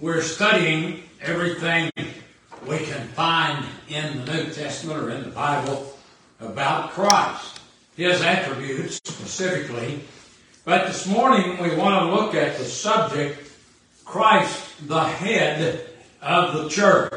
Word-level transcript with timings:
We're 0.00 0.22
studying 0.22 1.02
everything 1.20 1.90
we 2.66 2.78
can 2.78 3.06
find 3.08 3.66
in 3.90 4.24
the 4.24 4.32
New 4.32 4.50
Testament 4.50 4.98
or 4.98 5.10
in 5.10 5.24
the 5.24 5.30
Bible 5.30 5.94
about 6.40 6.92
Christ, 6.92 7.60
His 7.98 8.22
attributes 8.22 8.98
specifically. 9.04 10.00
But 10.64 10.86
this 10.86 11.06
morning 11.06 11.62
we 11.62 11.76
want 11.76 12.00
to 12.00 12.06
look 12.14 12.34
at 12.34 12.56
the 12.56 12.64
subject, 12.64 13.46
Christ, 14.06 14.88
the 14.88 15.04
head 15.04 15.84
of 16.22 16.54
the 16.54 16.70
church. 16.70 17.12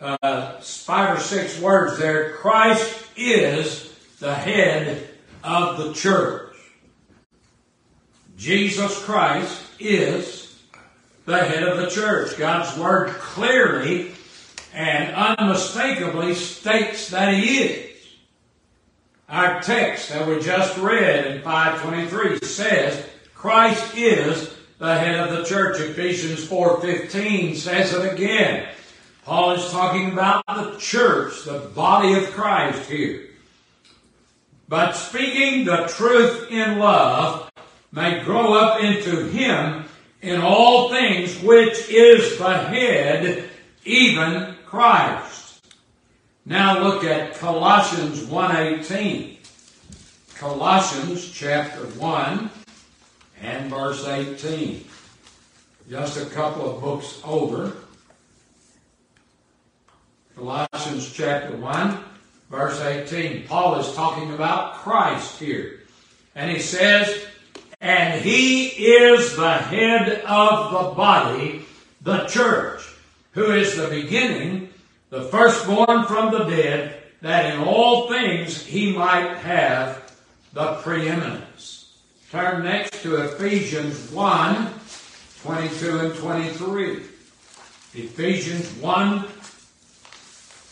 uh, 0.00 0.58
five 0.60 1.16
or 1.16 1.20
six 1.20 1.60
words 1.60 1.98
there. 1.98 2.32
Christ 2.32 3.06
is 3.16 3.94
the 4.18 4.34
head 4.34 5.09
of 5.42 5.78
the 5.78 5.92
church. 5.92 6.56
Jesus 8.36 9.02
Christ 9.04 9.62
is 9.78 10.62
the 11.26 11.38
head 11.44 11.62
of 11.62 11.78
the 11.78 11.90
church. 11.90 12.36
God's 12.38 12.76
word 12.78 13.10
clearly 13.10 14.12
and 14.72 15.14
unmistakably 15.14 16.34
states 16.34 17.10
that 17.10 17.34
he 17.34 17.58
is. 17.58 17.90
Our 19.28 19.60
text 19.62 20.08
that 20.08 20.26
we 20.26 20.40
just 20.40 20.76
read 20.78 21.26
in 21.26 21.42
523 21.42 22.46
says 22.46 23.06
Christ 23.34 23.96
is 23.96 24.54
the 24.78 24.98
head 24.98 25.20
of 25.20 25.36
the 25.36 25.44
church. 25.44 25.80
Ephesians 25.80 26.44
4.15 26.46 27.54
says 27.54 27.92
it 27.92 28.12
again. 28.12 28.68
Paul 29.24 29.52
is 29.52 29.70
talking 29.70 30.12
about 30.12 30.44
the 30.46 30.76
church, 30.78 31.44
the 31.44 31.70
body 31.74 32.14
of 32.14 32.30
Christ 32.32 32.90
here. 32.90 33.29
But 34.70 34.92
speaking 34.92 35.64
the 35.64 35.88
truth 35.88 36.48
in 36.48 36.78
love 36.78 37.50
may 37.90 38.22
grow 38.22 38.54
up 38.54 38.80
into 38.80 39.24
him 39.26 39.84
in 40.22 40.40
all 40.40 40.90
things 40.90 41.42
which 41.42 41.88
is 41.88 42.38
the 42.38 42.56
head, 42.56 43.50
even 43.84 44.54
Christ. 44.64 45.66
Now 46.46 46.78
look 46.78 47.02
at 47.02 47.34
Colossians 47.34 48.20
1.18. 48.26 49.38
Colossians 50.36 51.32
chapter 51.32 51.86
1 51.98 52.50
and 53.42 53.70
verse 53.70 54.06
18. 54.06 54.84
Just 55.90 56.16
a 56.16 56.26
couple 56.26 56.76
of 56.76 56.80
books 56.80 57.20
over. 57.24 57.72
Colossians 60.36 61.12
chapter 61.12 61.56
1, 61.56 62.04
verse 62.50 62.80
18. 62.80 63.46
Paul 63.46 63.78
is 63.78 63.94
talking 63.94 64.34
about 64.34 64.74
Christ 64.74 65.38
here. 65.38 65.80
And 66.34 66.50
he 66.50 66.58
says, 66.58 67.26
And 67.80 68.20
he 68.20 68.66
is 68.66 69.36
the 69.36 69.54
head 69.54 70.22
of 70.22 70.72
the 70.72 70.94
body, 70.94 71.64
the 72.02 72.26
church, 72.26 72.82
who 73.32 73.52
is 73.52 73.76
the 73.76 73.88
beginning, 73.88 74.68
the 75.08 75.22
firstborn 75.22 76.04
from 76.04 76.32
the 76.32 76.44
dead, 76.44 76.96
that 77.22 77.54
in 77.54 77.60
all 77.60 78.08
things 78.08 78.64
he 78.64 78.92
might 78.92 79.36
have 79.38 80.12
the 80.52 80.74
preeminence. 80.82 81.98
Turn 82.30 82.64
next 82.64 83.02
to 83.02 83.16
Ephesians 83.16 84.10
1, 84.10 84.74
22 85.42 85.98
and 85.98 86.14
23. 86.14 87.02
Ephesians 87.92 88.72
1, 88.74 89.26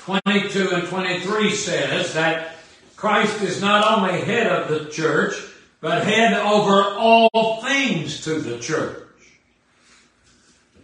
22 0.08 0.70
and 0.70 0.88
23 0.88 1.50
says 1.50 2.14
that 2.14 2.56
Christ 2.96 3.42
is 3.42 3.60
not 3.60 3.98
only 3.98 4.22
head 4.22 4.46
of 4.46 4.68
the 4.68 4.88
church, 4.88 5.34
but 5.82 6.02
head 6.02 6.32
over 6.32 6.82
all 6.82 7.60
things 7.60 8.22
to 8.22 8.40
the 8.40 8.58
church. 8.58 9.02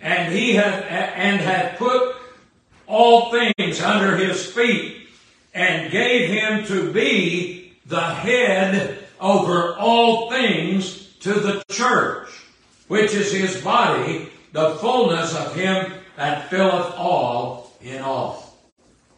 And 0.02 0.30
he 0.30 0.52
had, 0.52 0.84
and 0.84 1.40
had 1.40 1.78
put 1.78 2.16
all 2.86 3.32
things 3.32 3.80
under 3.80 4.14
his 4.18 4.44
feet 4.44 5.08
and 5.54 5.90
gave 5.90 6.28
him 6.28 6.66
to 6.66 6.92
be 6.92 7.72
the 7.86 8.04
head 8.04 8.98
over 9.22 9.74
all 9.78 10.30
things 10.30 11.14
to 11.20 11.32
the 11.32 11.64
church, 11.70 12.28
which 12.88 13.14
is 13.14 13.32
his 13.32 13.58
body, 13.62 14.28
the 14.52 14.74
fullness 14.74 15.34
of 15.34 15.56
him 15.56 15.94
that 16.16 16.50
filleth 16.50 16.92
all 16.98 17.72
in 17.80 18.02
all 18.02 18.43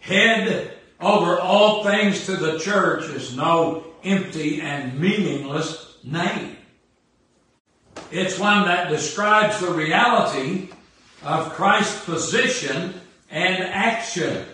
head 0.06 0.72
over 1.00 1.38
all 1.38 1.84
things 1.84 2.26
to 2.26 2.36
the 2.36 2.58
church 2.58 3.04
is 3.10 3.36
no 3.36 3.84
empty 4.04 4.60
and 4.60 4.98
meaningless 4.98 5.98
name. 6.04 6.56
It's 8.12 8.38
one 8.38 8.66
that 8.66 8.88
describes 8.88 9.60
the 9.60 9.72
reality 9.72 10.68
of 11.24 11.52
Christ's 11.54 12.04
position 12.04 12.94
and 13.30 13.64
actions. 13.64 14.46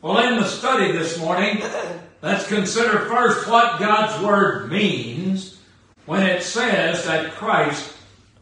Well, 0.00 0.18
in 0.26 0.40
the 0.40 0.48
study 0.48 0.92
this 0.92 1.18
morning, 1.18 1.62
let's 2.22 2.46
consider 2.46 3.00
first 3.00 3.46
what 3.46 3.78
God's 3.78 4.24
Word 4.24 4.72
means 4.72 5.60
when 6.06 6.22
it 6.22 6.42
says 6.42 7.04
that 7.04 7.34
Christ 7.34 7.92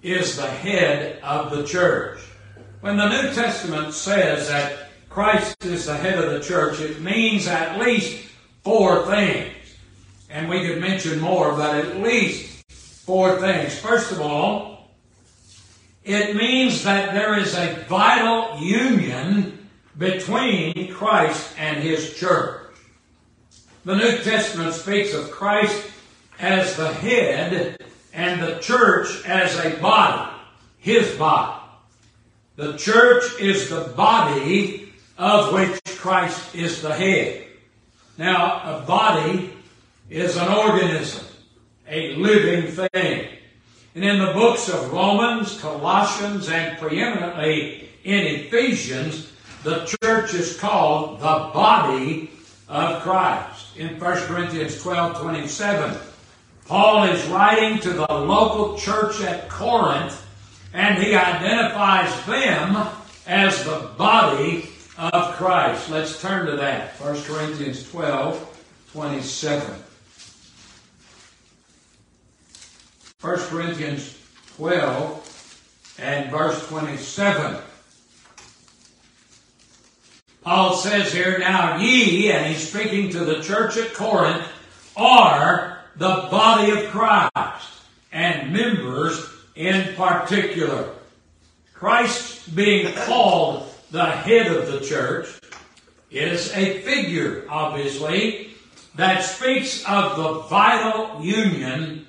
is 0.02 0.36
the 0.36 0.46
head 0.46 1.20
of 1.22 1.50
the 1.50 1.64
church. 1.64 2.20
When 2.80 2.96
the 2.96 3.08
New 3.08 3.34
Testament 3.34 3.94
says 3.94 4.48
that 4.48 4.91
Christ 5.12 5.62
is 5.66 5.84
the 5.84 5.96
head 5.96 6.18
of 6.18 6.30
the 6.30 6.40
church, 6.40 6.80
it 6.80 7.02
means 7.02 7.46
at 7.46 7.78
least 7.78 8.26
four 8.64 9.04
things. 9.04 9.52
And 10.30 10.48
we 10.48 10.66
could 10.66 10.80
mention 10.80 11.20
more, 11.20 11.52
but 11.52 11.76
at 11.76 11.98
least 11.98 12.64
four 12.70 13.38
things. 13.38 13.78
First 13.78 14.10
of 14.10 14.22
all, 14.22 14.88
it 16.02 16.34
means 16.34 16.82
that 16.84 17.12
there 17.12 17.38
is 17.38 17.54
a 17.54 17.84
vital 17.90 18.58
union 18.58 19.68
between 19.98 20.90
Christ 20.94 21.54
and 21.58 21.82
His 21.82 22.14
church. 22.14 22.70
The 23.84 23.96
New 23.96 24.16
Testament 24.18 24.72
speaks 24.72 25.12
of 25.12 25.30
Christ 25.30 25.90
as 26.38 26.74
the 26.74 26.90
head 26.90 27.76
and 28.14 28.42
the 28.42 28.58
church 28.60 29.26
as 29.26 29.62
a 29.62 29.78
body, 29.78 30.32
His 30.78 31.14
body. 31.16 31.60
The 32.56 32.78
church 32.78 33.38
is 33.38 33.68
the 33.68 33.92
body 33.94 34.81
of 35.22 35.54
which 35.54 35.80
Christ 35.98 36.52
is 36.52 36.82
the 36.82 36.92
head. 36.92 37.46
Now, 38.18 38.60
a 38.64 38.84
body 38.84 39.52
is 40.10 40.36
an 40.36 40.48
organism, 40.48 41.24
a 41.88 42.16
living 42.16 42.72
thing. 42.72 43.28
And 43.94 44.04
in 44.04 44.18
the 44.18 44.32
books 44.32 44.68
of 44.68 44.92
Romans, 44.92 45.60
Colossians, 45.60 46.48
and 46.48 46.76
preeminently 46.76 47.88
in 48.02 48.18
Ephesians, 48.18 49.30
the 49.62 49.84
church 50.02 50.34
is 50.34 50.58
called 50.58 51.20
the 51.20 51.50
body 51.54 52.28
of 52.68 53.02
Christ. 53.02 53.76
In 53.76 54.00
1 54.00 54.16
Corinthians 54.26 54.82
12 54.82 55.20
27, 55.20 56.00
Paul 56.66 57.04
is 57.04 57.24
writing 57.28 57.78
to 57.78 57.90
the 57.90 58.12
local 58.12 58.76
church 58.76 59.20
at 59.20 59.48
Corinth, 59.48 60.20
and 60.74 61.00
he 61.00 61.14
identifies 61.14 62.26
them 62.26 62.88
as 63.24 63.62
the 63.62 63.88
body 63.96 64.71
of 64.98 65.34
Christ. 65.34 65.90
Let's 65.90 66.20
turn 66.20 66.46
to 66.46 66.56
that. 66.56 67.00
1 67.00 67.22
Corinthians 67.22 67.90
12, 67.90 68.64
27. 68.92 69.76
1 73.20 73.38
Corinthians 73.38 74.18
12 74.56 75.96
and 75.98 76.30
verse 76.30 76.66
27. 76.68 77.56
Paul 80.42 80.74
says 80.74 81.12
here, 81.12 81.38
Now 81.38 81.76
ye, 81.76 82.32
and 82.32 82.46
he's 82.46 82.68
speaking 82.68 83.10
to 83.10 83.24
the 83.24 83.42
church 83.42 83.76
at 83.76 83.94
Corinth, 83.94 84.46
are 84.96 85.78
the 85.96 86.28
body 86.30 86.72
of 86.72 86.90
Christ, 86.90 87.68
and 88.10 88.52
members 88.52 89.24
in 89.54 89.94
particular. 89.94 90.90
Christ 91.72 92.54
being 92.54 92.92
called 92.94 93.71
the 93.92 94.04
head 94.04 94.46
of 94.46 94.72
the 94.72 94.80
church, 94.80 95.28
is 96.10 96.50
a 96.54 96.80
figure, 96.80 97.44
obviously, 97.48 98.50
that 98.94 99.22
speaks 99.22 99.84
of 99.86 100.16
the 100.16 100.40
vital 100.48 101.22
union 101.22 102.06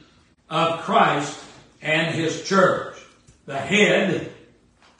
of 0.49 0.79
Christ 0.81 1.39
and 1.81 2.15
His 2.15 2.43
church. 2.43 2.97
The 3.45 3.57
head 3.57 4.31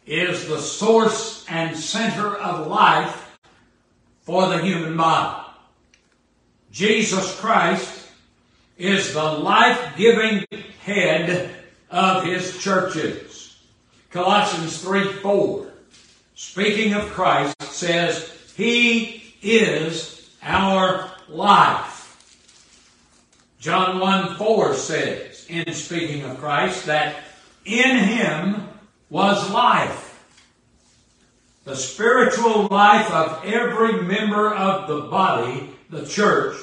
is 0.05 0.47
the 0.47 0.59
source 0.59 1.45
and 1.49 1.75
center 1.75 2.35
of 2.35 2.67
life 2.67 3.37
for 4.21 4.47
the 4.49 4.59
human 4.59 4.97
body. 4.97 5.41
Jesus 6.71 7.39
Christ 7.39 8.09
is 8.77 9.13
the 9.13 9.23
life-giving 9.23 10.45
head 10.83 11.49
of 11.89 12.25
His 12.25 12.57
churches. 12.57 13.57
Colossians 14.11 14.81
3 14.81 15.13
4, 15.13 15.72
speaking 16.35 16.93
of 16.93 17.09
Christ, 17.11 17.61
says, 17.61 18.31
He 18.55 19.35
is 19.41 20.29
our 20.41 21.11
life. 21.29 21.99
John 23.59 23.99
1 23.99 24.35
4 24.35 24.73
says, 24.73 25.45
in 25.47 25.73
speaking 25.73 26.23
of 26.23 26.37
Christ, 26.37 26.85
that 26.87 27.23
in 27.65 27.97
Him 27.97 28.67
was 29.09 29.49
life. 29.51 30.09
The 31.63 31.75
spiritual 31.75 32.67
life 32.67 33.09
of 33.11 33.45
every 33.45 34.01
member 34.01 34.53
of 34.53 34.89
the 34.89 35.07
body, 35.07 35.69
the 35.89 36.05
church, 36.05 36.57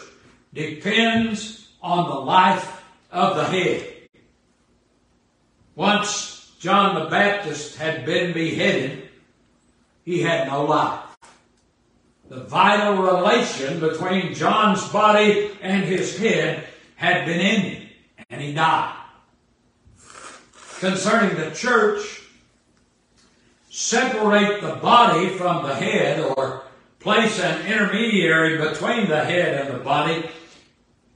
depends 0.53 1.69
on 1.83 2.09
the 2.11 2.17
life 2.17 2.83
of 3.11 3.37
the 3.37 3.45
head. 3.45 3.95
Once 5.75 6.53
John 6.59 7.03
the 7.03 7.09
Baptist 7.09 7.77
had 7.77 8.05
been 8.05 8.35
beheaded, 8.35 9.10
he 10.11 10.23
had 10.23 10.49
no 10.49 10.65
life. 10.65 11.05
The 12.29 12.45
vital 12.45 13.03
relation 13.03 13.81
between 13.81 14.35
John's 14.35 14.87
body 14.89 15.51
and 15.63 15.85
his 15.85 16.19
head 16.19 16.67
had 16.97 17.27
been 17.27 17.41
ended, 17.41 17.89
and 18.29 18.41
he 18.41 18.53
died. 18.53 18.97
Concerning 20.81 21.37
the 21.37 21.51
church, 21.55 22.23
separate 23.69 24.61
the 24.63 24.77
body 24.77 25.29
from 25.29 25.63
the 25.63 25.75
head 25.75 26.21
or 26.21 26.63
place 26.99 27.39
an 27.41 27.67
intermediary 27.67 28.59
between 28.59 29.09
the 29.09 29.25
head 29.25 29.65
and 29.65 29.75
the 29.75 29.83
body, 29.83 30.29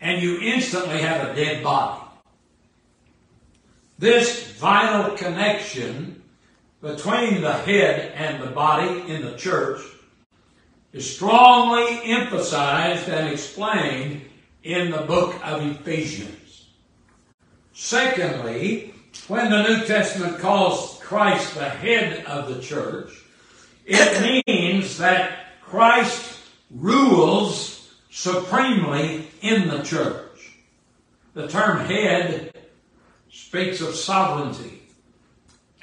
and 0.00 0.22
you 0.22 0.38
instantly 0.40 0.98
have 0.98 1.28
a 1.28 1.34
dead 1.34 1.62
body. 1.62 2.00
This 3.98 4.52
vital 4.52 5.16
connection 5.16 6.23
between 6.84 7.40
the 7.40 7.52
head 7.52 8.12
and 8.14 8.42
the 8.42 8.50
body 8.50 9.10
in 9.10 9.24
the 9.24 9.34
church 9.38 9.80
is 10.92 11.16
strongly 11.16 11.98
emphasized 12.04 13.08
and 13.08 13.32
explained 13.32 14.20
in 14.62 14.90
the 14.90 15.00
book 15.00 15.34
of 15.42 15.62
Ephesians. 15.62 16.66
Secondly, 17.72 18.92
when 19.28 19.50
the 19.50 19.62
New 19.62 19.86
Testament 19.86 20.38
calls 20.38 21.00
Christ 21.02 21.54
the 21.54 21.70
head 21.70 22.26
of 22.26 22.54
the 22.54 22.60
church, 22.60 23.10
it 23.86 24.44
means 24.46 24.98
that 24.98 25.62
Christ 25.62 26.38
rules 26.70 27.94
supremely 28.10 29.30
in 29.40 29.68
the 29.68 29.82
church. 29.82 30.52
The 31.32 31.48
term 31.48 31.86
head 31.86 32.54
speaks 33.30 33.80
of 33.80 33.94
sovereignty 33.94 34.83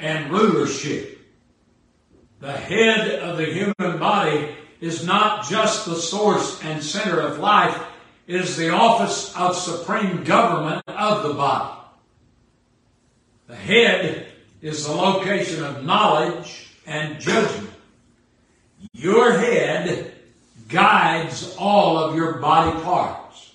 and 0.01 0.31
rulership. 0.31 1.19
The 2.39 2.51
head 2.51 3.19
of 3.19 3.37
the 3.37 3.45
human 3.45 3.99
body 3.99 4.55
is 4.81 5.05
not 5.05 5.47
just 5.47 5.85
the 5.85 5.95
source 5.95 6.59
and 6.63 6.83
center 6.83 7.21
of 7.21 7.37
life, 7.37 7.79
it 8.27 8.41
is 8.41 8.57
the 8.57 8.69
office 8.69 9.35
of 9.37 9.55
supreme 9.55 10.23
government 10.23 10.81
of 10.87 11.23
the 11.23 11.33
body. 11.33 11.77
The 13.47 13.55
head 13.55 14.27
is 14.61 14.85
the 14.85 14.93
location 14.93 15.63
of 15.63 15.83
knowledge 15.83 16.71
and 16.87 17.19
judgment. 17.19 17.69
Your 18.93 19.37
head 19.37 20.13
guides 20.67 21.55
all 21.59 21.97
of 21.97 22.15
your 22.15 22.33
body 22.39 22.79
parts. 22.81 23.53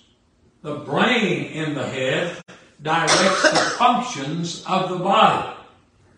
The 0.61 0.75
brain 0.75 1.45
in 1.45 1.73
the 1.73 1.87
head 1.87 2.37
directs 2.81 3.41
the 3.41 3.75
functions 3.77 4.63
of 4.65 4.89
the 4.89 4.97
body. 4.97 5.56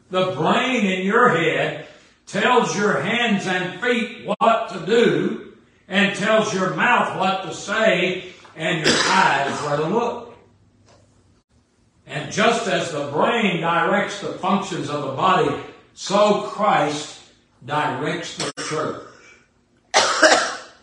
The 0.10 0.32
brain 0.32 0.86
in 0.86 1.06
your 1.06 1.30
head 1.30 1.88
tells 2.26 2.76
your 2.76 3.02
hands 3.02 3.46
and 3.48 3.80
feet 3.82 4.26
what 4.26 4.70
to 4.70 4.86
do 4.86 5.54
and 5.88 6.16
tells 6.16 6.54
your 6.54 6.74
mouth 6.76 7.20
what 7.20 7.44
to 7.44 7.54
say 7.54 8.34
and 8.56 8.86
your 8.86 8.96
eyes 9.06 9.62
where 9.62 9.78
to 9.78 9.88
look. 9.88 10.36
And 12.08 12.32
just 12.32 12.68
as 12.68 12.92
the 12.92 13.08
brain 13.12 13.62
directs 13.62 14.20
the 14.22 14.34
functions 14.34 14.90
of 14.90 15.04
the 15.04 15.12
body, 15.12 15.56
so 15.94 16.42
Christ 16.44 17.22
directs 17.66 18.38
the 18.38 18.52
church. 18.68 19.04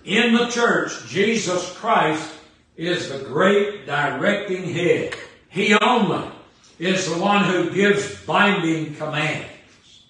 In 0.04 0.34
the 0.34 0.46
church, 0.46 0.92
Jesus 1.08 1.72
Christ 1.76 2.32
is 2.76 3.08
the 3.08 3.18
great 3.24 3.86
directing 3.86 4.72
head. 4.72 5.16
He 5.48 5.74
only 5.74 6.30
is 6.78 7.10
the 7.10 7.18
one 7.18 7.44
who 7.44 7.70
gives 7.70 8.22
binding 8.24 8.94
commands. 8.94 10.04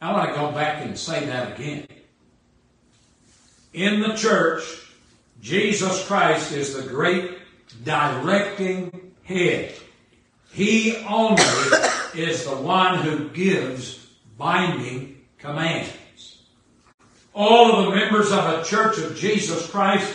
I 0.00 0.12
want 0.12 0.30
to 0.30 0.40
go 0.40 0.52
back 0.52 0.84
and 0.84 0.98
say 0.98 1.26
that 1.26 1.58
again. 1.58 1.86
In 3.72 4.00
the 4.00 4.14
church, 4.14 4.62
Jesus 5.40 6.06
Christ 6.06 6.52
is 6.52 6.74
the 6.74 6.88
great 6.88 7.38
directing 7.84 9.12
head. 9.22 9.74
He 10.52 10.96
only 11.08 11.42
is 12.14 12.44
the 12.44 12.56
one 12.56 12.98
who 12.98 13.28
gives 13.28 14.06
binding 14.36 15.20
commands. 15.38 16.42
All 17.32 17.72
of 17.72 17.84
the 17.84 17.96
members 17.96 18.32
of 18.32 18.44
a 18.44 18.64
church 18.64 18.98
of 18.98 19.16
Jesus 19.16 19.70
Christ 19.70 20.12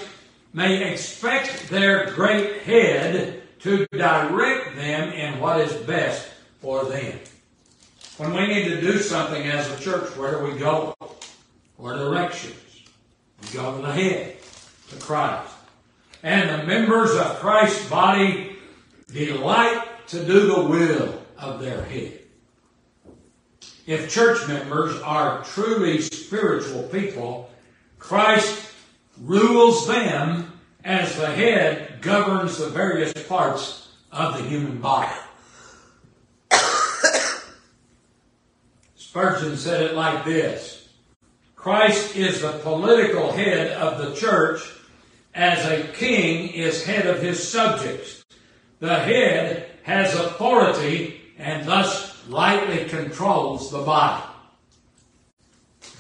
may 0.54 0.92
expect 0.92 1.70
their 1.70 2.12
great 2.12 2.64
head 2.64 3.44
to 3.66 3.88
direct 3.92 4.76
them 4.76 5.12
in 5.12 5.40
what 5.40 5.60
is 5.60 5.74
best 5.88 6.30
for 6.62 6.86
them. 6.86 7.18
When 8.18 8.32
we 8.36 8.46
need 8.46 8.66
to 8.66 8.80
do 8.80 9.00
something 9.00 9.42
as 9.48 9.68
a 9.72 9.84
church, 9.84 10.16
where 10.16 10.38
do 10.38 10.54
we 10.54 10.60
go? 10.60 10.94
What 11.78 11.96
directions? 11.96 12.84
We 13.42 13.58
go 13.58 13.76
to 13.76 13.82
the 13.82 13.92
head, 13.92 14.38
to 14.90 14.96
Christ. 14.98 15.52
And 16.22 16.48
the 16.48 16.64
members 16.68 17.16
of 17.16 17.40
Christ's 17.40 17.90
body 17.90 18.56
delight 19.12 20.08
to 20.10 20.24
do 20.24 20.46
the 20.46 20.62
will 20.62 21.22
of 21.39 21.60
their 21.60 21.84
head. 21.86 22.20
If 23.88 24.12
church 24.12 24.48
members 24.48 25.01
are 25.01 25.44
truly 25.44 26.01
spiritual 26.01 26.84
people, 26.84 27.50
Christ 27.98 28.72
rules 29.20 29.88
them 29.88 30.51
as 30.84 31.16
the 31.18 31.32
head 31.32 31.95
governs 32.06 32.60
the 32.60 32.70
various 32.70 33.12
parts 33.28 33.90
of 34.12 34.38
the 34.38 34.44
human 34.44 34.78
body. 34.78 35.12
Spurgeon 38.96 39.58
said 39.58 39.82
it 39.82 39.96
like 39.96 40.24
this 40.24 40.88
Christ 41.56 42.16
is 42.16 42.42
the 42.42 42.60
political 42.60 43.32
head 43.32 43.72
of 43.72 43.98
the 43.98 44.16
church 44.16 44.62
as 45.34 45.66
a 45.66 45.92
king 45.94 46.50
is 46.50 46.86
head 46.86 47.08
of 47.08 47.24
his 47.24 47.46
subjects. 47.46 48.24
The 48.80 49.00
head 49.00 49.72
has 49.82 50.14
authority 50.14 51.22
and 51.40 51.68
thus 51.68 52.24
lightly 52.28 52.86
controls 52.86 53.72
the 53.72 53.82
body. 53.82 54.24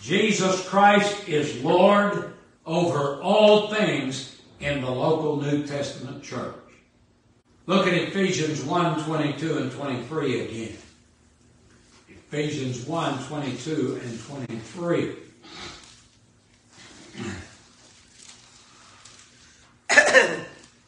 Jesus 0.01 0.69
Christ 0.69 1.27
is 1.27 1.63
Lord 1.63 2.33
over 2.63 3.19
all 3.21 3.73
things 3.73 4.34
in 4.59 4.81
the 4.81 4.89
local 4.89 5.41
New 5.41 5.65
Testament 5.65 6.23
church. 6.23 6.55
Look 7.67 7.87
at 7.87 7.93
Ephesians 7.93 8.61
1 8.63 9.03
22 9.05 9.57
and 9.57 9.71
23 9.71 10.41
again. 10.41 10.77
Ephesians 12.09 12.85
1 12.85 13.25
22 13.25 13.99
and 14.03 14.19
23. 14.21 15.15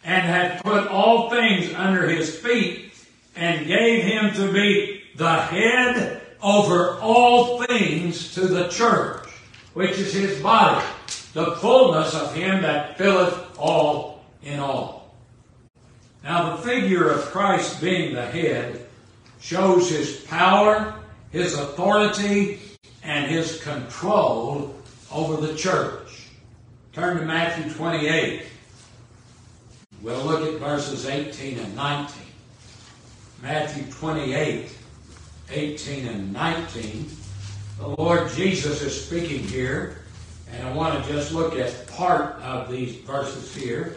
and 0.04 0.26
had 0.26 0.64
put 0.64 0.88
all 0.88 1.30
things 1.30 1.74
under 1.74 2.08
his 2.10 2.36
feet 2.40 2.94
and 3.36 3.68
gave 3.68 4.04
him 4.04 4.34
to 4.34 4.54
be 4.54 5.04
the 5.16 5.36
head 5.42 6.22
over 6.42 7.00
all 7.02 7.64
things 7.64 8.34
to 8.36 8.48
the 8.48 8.68
church, 8.70 9.28
which 9.74 9.92
is 9.98 10.14
his 10.14 10.42
body 10.42 10.86
the 11.38 11.52
fullness 11.58 12.16
of 12.16 12.34
him 12.34 12.64
that 12.64 12.98
filleth 12.98 13.60
all 13.60 14.26
in 14.42 14.60
all. 14.60 15.14
Now, 16.24 16.56
the 16.56 16.64
figure 16.64 17.12
of 17.12 17.26
Christ 17.26 17.80
being 17.80 18.16
the 18.16 18.26
head 18.26 18.88
shows 19.40 19.88
his 19.88 20.22
power, 20.22 20.96
his 21.30 21.54
authority, 21.54 22.60
and 23.04 23.30
his 23.30 23.62
control 23.62 24.76
over 25.12 25.40
the 25.46 25.56
church. 25.56 26.28
Turn 26.92 27.18
to 27.18 27.26
Matthew 27.26 27.72
28. 27.72 28.42
We'll 30.02 30.26
look 30.26 30.52
at 30.52 30.60
verses 30.60 31.06
18 31.06 31.60
and 31.60 31.76
19. 31.76 32.16
Matthew 33.44 33.84
28, 33.92 34.76
18 35.52 36.08
and 36.08 36.34
19. 36.34 37.12
The 37.78 37.88
Lord 37.90 38.28
Jesus 38.32 38.82
is 38.82 39.06
speaking 39.06 39.44
here, 39.44 39.98
and 40.52 40.68
I 40.68 40.72
want 40.74 41.04
to 41.04 41.12
just 41.12 41.32
look 41.34 41.56
at 41.56 41.88
part 41.88 42.36
of 42.42 42.72
these 42.72 42.96
verses 42.98 43.54
here. 43.56 43.96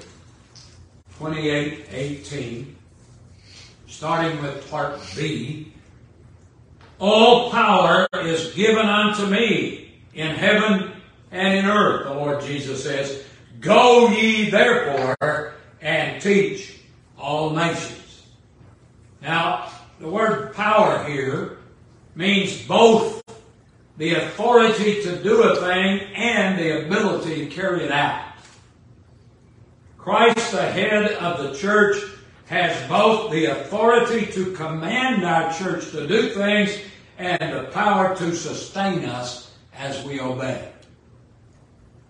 28, 1.19 1.87
18. 1.91 2.77
Starting 3.87 4.41
with 4.43 4.71
part 4.71 4.99
B. 5.17 5.73
All 6.99 7.51
power 7.51 8.07
is 8.15 8.55
given 8.55 8.87
unto 8.87 9.27
me 9.27 10.01
in 10.15 10.31
heaven 10.35 10.93
and 11.31 11.59
in 11.59 11.67
earth, 11.67 12.07
the 12.07 12.15
Lord 12.15 12.43
Jesus 12.43 12.83
says. 12.83 13.25
Go 13.61 14.09
ye 14.09 14.51
therefore 14.51 15.55
and 15.81 16.21
teach 16.21 16.79
all 17.19 17.51
nations. 17.51 18.23
Now, 19.23 19.71
the 19.99 20.09
word 20.09 20.55
power 20.55 21.05
here 21.05 21.59
means 22.15 22.63
both 22.67 23.20
the 24.01 24.15
authority 24.15 25.03
to 25.03 25.23
do 25.23 25.43
a 25.43 25.57
thing 25.57 26.01
and 26.15 26.59
the 26.59 26.87
ability 26.87 27.45
to 27.45 27.55
carry 27.55 27.85
it 27.85 27.93
out. 27.93 28.33
Christ, 29.99 30.53
the 30.53 30.63
head 30.63 31.13
of 31.13 31.43
the 31.43 31.59
church, 31.59 32.03
has 32.47 32.89
both 32.89 33.31
the 33.31 33.45
authority 33.45 34.25
to 34.33 34.53
command 34.53 35.23
our 35.23 35.53
church 35.53 35.91
to 35.91 36.07
do 36.07 36.31
things 36.31 36.79
and 37.19 37.53
the 37.53 37.65
power 37.73 38.17
to 38.17 38.35
sustain 38.35 39.05
us 39.05 39.55
as 39.75 40.03
we 40.07 40.19
obey. 40.19 40.73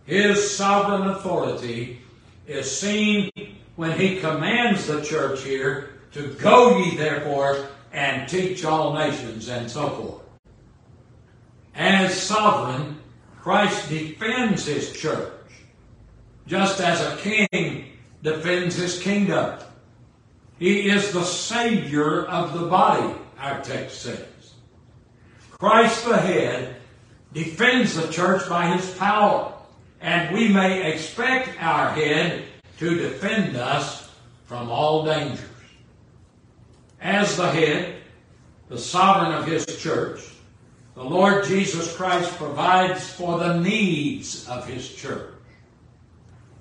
His 0.06 0.56
sovereign 0.56 1.08
authority 1.08 2.02
is 2.46 2.70
seen 2.70 3.32
when 3.74 3.98
he 3.98 4.20
commands 4.20 4.86
the 4.86 5.02
church 5.02 5.42
here 5.42 5.98
to 6.12 6.34
go 6.34 6.78
ye 6.78 6.96
therefore 6.96 7.66
and 7.92 8.28
teach 8.28 8.64
all 8.64 8.94
nations 8.94 9.48
and 9.48 9.68
so 9.68 9.88
forth. 9.88 10.29
As 11.80 12.22
sovereign, 12.22 12.98
Christ 13.40 13.88
defends 13.88 14.66
his 14.66 14.92
church, 14.92 15.32
just 16.46 16.78
as 16.78 17.00
a 17.00 17.16
king 17.16 17.86
defends 18.22 18.76
his 18.76 19.02
kingdom. 19.02 19.58
He 20.58 20.90
is 20.90 21.10
the 21.10 21.24
Savior 21.24 22.26
of 22.26 22.52
the 22.52 22.66
body, 22.66 23.14
our 23.38 23.62
text 23.62 24.02
says. 24.02 24.52
Christ 25.52 26.04
the 26.04 26.18
head 26.18 26.76
defends 27.32 27.94
the 27.94 28.12
church 28.12 28.46
by 28.46 28.76
his 28.76 28.90
power, 28.96 29.50
and 30.02 30.34
we 30.34 30.48
may 30.48 30.92
expect 30.92 31.48
our 31.62 31.92
head 31.92 32.44
to 32.76 32.94
defend 32.94 33.56
us 33.56 34.10
from 34.44 34.68
all 34.68 35.06
dangers. 35.06 35.48
As 37.00 37.38
the 37.38 37.50
head, 37.50 38.02
the 38.68 38.78
sovereign 38.78 39.32
of 39.32 39.46
his 39.46 39.64
church, 39.78 40.20
the 40.94 41.04
Lord 41.04 41.44
Jesus 41.44 41.96
Christ 41.96 42.36
provides 42.36 43.08
for 43.10 43.38
the 43.38 43.58
needs 43.58 44.48
of 44.48 44.66
his 44.66 44.92
church. 44.94 45.32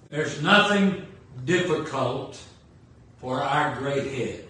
There's 0.09 0.41
nothing 0.41 1.05
difficult 1.45 2.39
for 3.19 3.41
our 3.41 3.75
great 3.75 4.07
head. 4.11 4.45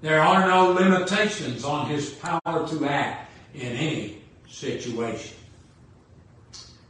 There 0.00 0.20
are 0.20 0.46
no 0.48 0.72
limitations 0.72 1.64
on 1.64 1.88
his 1.88 2.10
power 2.10 2.68
to 2.68 2.86
act 2.86 3.30
in 3.54 3.72
any 3.72 4.22
situation. 4.48 5.36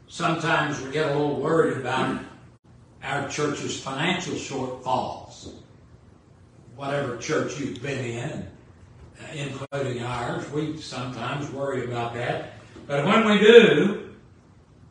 Sometimes 0.09 0.81
we 0.83 0.91
get 0.91 1.07
a 1.07 1.15
little 1.15 1.41
worried 1.41 1.79
about 1.79 2.23
our 3.03 3.29
church's 3.29 3.81
financial 3.81 4.35
shortfalls. 4.35 5.53
Whatever 6.77 7.17
church 7.17 7.59
you've 7.59 7.83
been 7.83 8.05
in, 8.05 8.49
Uh, 9.21 9.35
including 9.35 10.03
ours, 10.03 10.49
we 10.51 10.77
sometimes 10.81 11.51
worry 11.51 11.85
about 11.85 12.15
that. 12.15 12.53
But 12.87 13.05
when 13.05 13.27
we 13.27 13.39
do, 13.39 14.15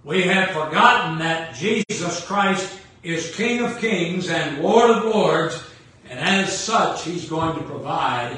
we 0.04 0.24
have 0.24 0.50
forgotten 0.50 1.20
that 1.20 1.56
Jesus 1.56 2.26
Christ 2.26 2.80
is 3.04 3.34
King 3.36 3.64
of 3.64 3.78
kings 3.80 4.30
and 4.30 4.62
Lord 4.62 4.90
of 4.90 5.06
lords, 5.06 5.64
and 6.10 6.20
as 6.20 6.58
such, 6.58 7.04
He's 7.04 7.30
going 7.30 7.58
to 7.58 7.64
provide 7.64 8.36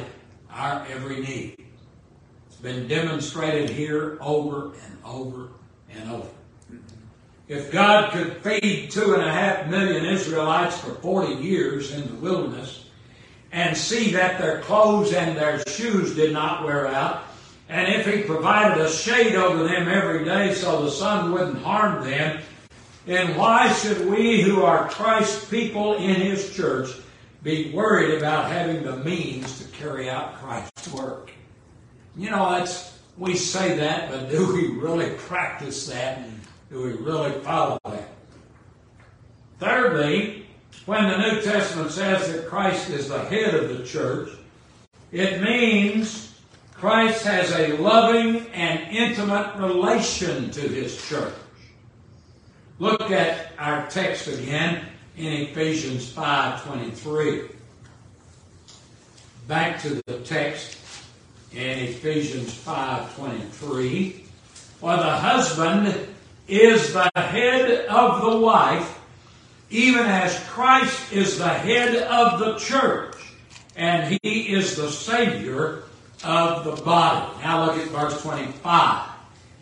our 0.51 0.85
every 0.87 1.21
need. 1.21 1.65
It's 2.47 2.57
been 2.57 2.87
demonstrated 2.87 3.69
here 3.69 4.17
over 4.21 4.73
and 4.85 4.97
over 5.03 5.49
and 5.89 6.11
over. 6.11 6.29
If 7.47 7.71
God 7.71 8.11
could 8.11 8.43
feed 8.43 8.91
two 8.91 9.15
and 9.15 9.23
a 9.23 9.31
half 9.31 9.67
million 9.67 10.05
Israelites 10.05 10.77
for 10.77 10.93
40 10.95 11.41
years 11.43 11.91
in 11.91 12.05
the 12.07 12.13
wilderness 12.15 12.85
and 13.51 13.75
see 13.75 14.11
that 14.11 14.39
their 14.39 14.61
clothes 14.61 15.13
and 15.13 15.35
their 15.35 15.59
shoes 15.67 16.15
did 16.15 16.33
not 16.33 16.63
wear 16.63 16.87
out, 16.87 17.23
and 17.67 17.93
if 17.93 18.05
He 18.05 18.23
provided 18.23 18.83
a 18.83 18.89
shade 18.89 19.35
over 19.35 19.63
them 19.63 19.87
every 19.87 20.25
day 20.25 20.53
so 20.53 20.83
the 20.83 20.91
sun 20.91 21.31
wouldn't 21.31 21.61
harm 21.61 22.03
them, 22.03 22.41
then 23.05 23.37
why 23.37 23.71
should 23.73 24.07
we 24.07 24.41
who 24.41 24.63
are 24.63 24.89
Christ's 24.89 25.45
people 25.45 25.95
in 25.95 26.15
His 26.15 26.55
church 26.55 26.89
be 27.41 27.71
worried 27.73 28.17
about 28.17 28.51
having 28.51 28.83
the 28.83 28.97
means 28.97 29.59
to 29.59 29.67
carry 29.77 30.09
out 30.09 30.35
Christ's 30.35 30.91
work? 30.93 31.31
You 32.15 32.29
know, 32.29 32.51
that's, 32.51 32.99
we 33.17 33.35
say 33.35 33.77
that, 33.77 34.11
but 34.11 34.29
do 34.29 34.53
we 34.53 34.67
really 34.67 35.11
practice 35.11 35.87
that? 35.87 36.21
Do 36.69 36.81
we 36.81 36.91
really 36.93 37.31
follow 37.39 37.79
that? 37.85 38.09
Thirdly, 39.59 40.45
when 40.85 41.09
the 41.09 41.17
New 41.17 41.41
Testament 41.41 41.91
says 41.91 42.31
that 42.31 42.47
Christ 42.47 42.89
is 42.89 43.09
the 43.09 43.23
head 43.25 43.53
of 43.53 43.77
the 43.77 43.83
church, 43.83 44.29
it 45.11 45.41
means 45.41 46.33
Christ 46.73 47.23
has 47.25 47.51
a 47.51 47.77
loving 47.77 48.47
and 48.53 48.95
intimate 48.95 49.55
relation 49.57 50.49
to 50.51 50.61
his 50.61 50.95
church. 51.07 51.33
Look 52.79 53.11
at 53.11 53.51
our 53.57 53.87
text 53.87 54.27
again 54.27 54.85
in 55.17 55.33
Ephesians 55.33 56.09
5:23. 56.09 57.49
Back 59.47 59.81
to 59.81 60.01
the 60.05 60.19
text 60.19 60.77
in 61.51 61.79
Ephesians 61.79 62.53
5:23. 62.53 64.23
For 64.79 64.95
the 64.95 65.03
husband 65.03 66.07
is 66.47 66.93
the 66.93 67.11
head 67.15 67.85
of 67.87 68.21
the 68.21 68.37
wife, 68.37 68.98
even 69.69 70.05
as 70.05 70.39
Christ 70.47 71.13
is 71.13 71.37
the 71.37 71.49
head 71.49 71.95
of 72.03 72.39
the 72.39 72.57
church, 72.57 73.15
and 73.75 74.19
he 74.21 74.53
is 74.53 74.75
the 74.75 74.89
Savior 74.89 75.83
of 76.23 76.65
the 76.65 76.81
body. 76.83 77.31
Now 77.41 77.65
look 77.65 77.77
at 77.77 77.87
verse 77.89 78.21
25 78.21 79.09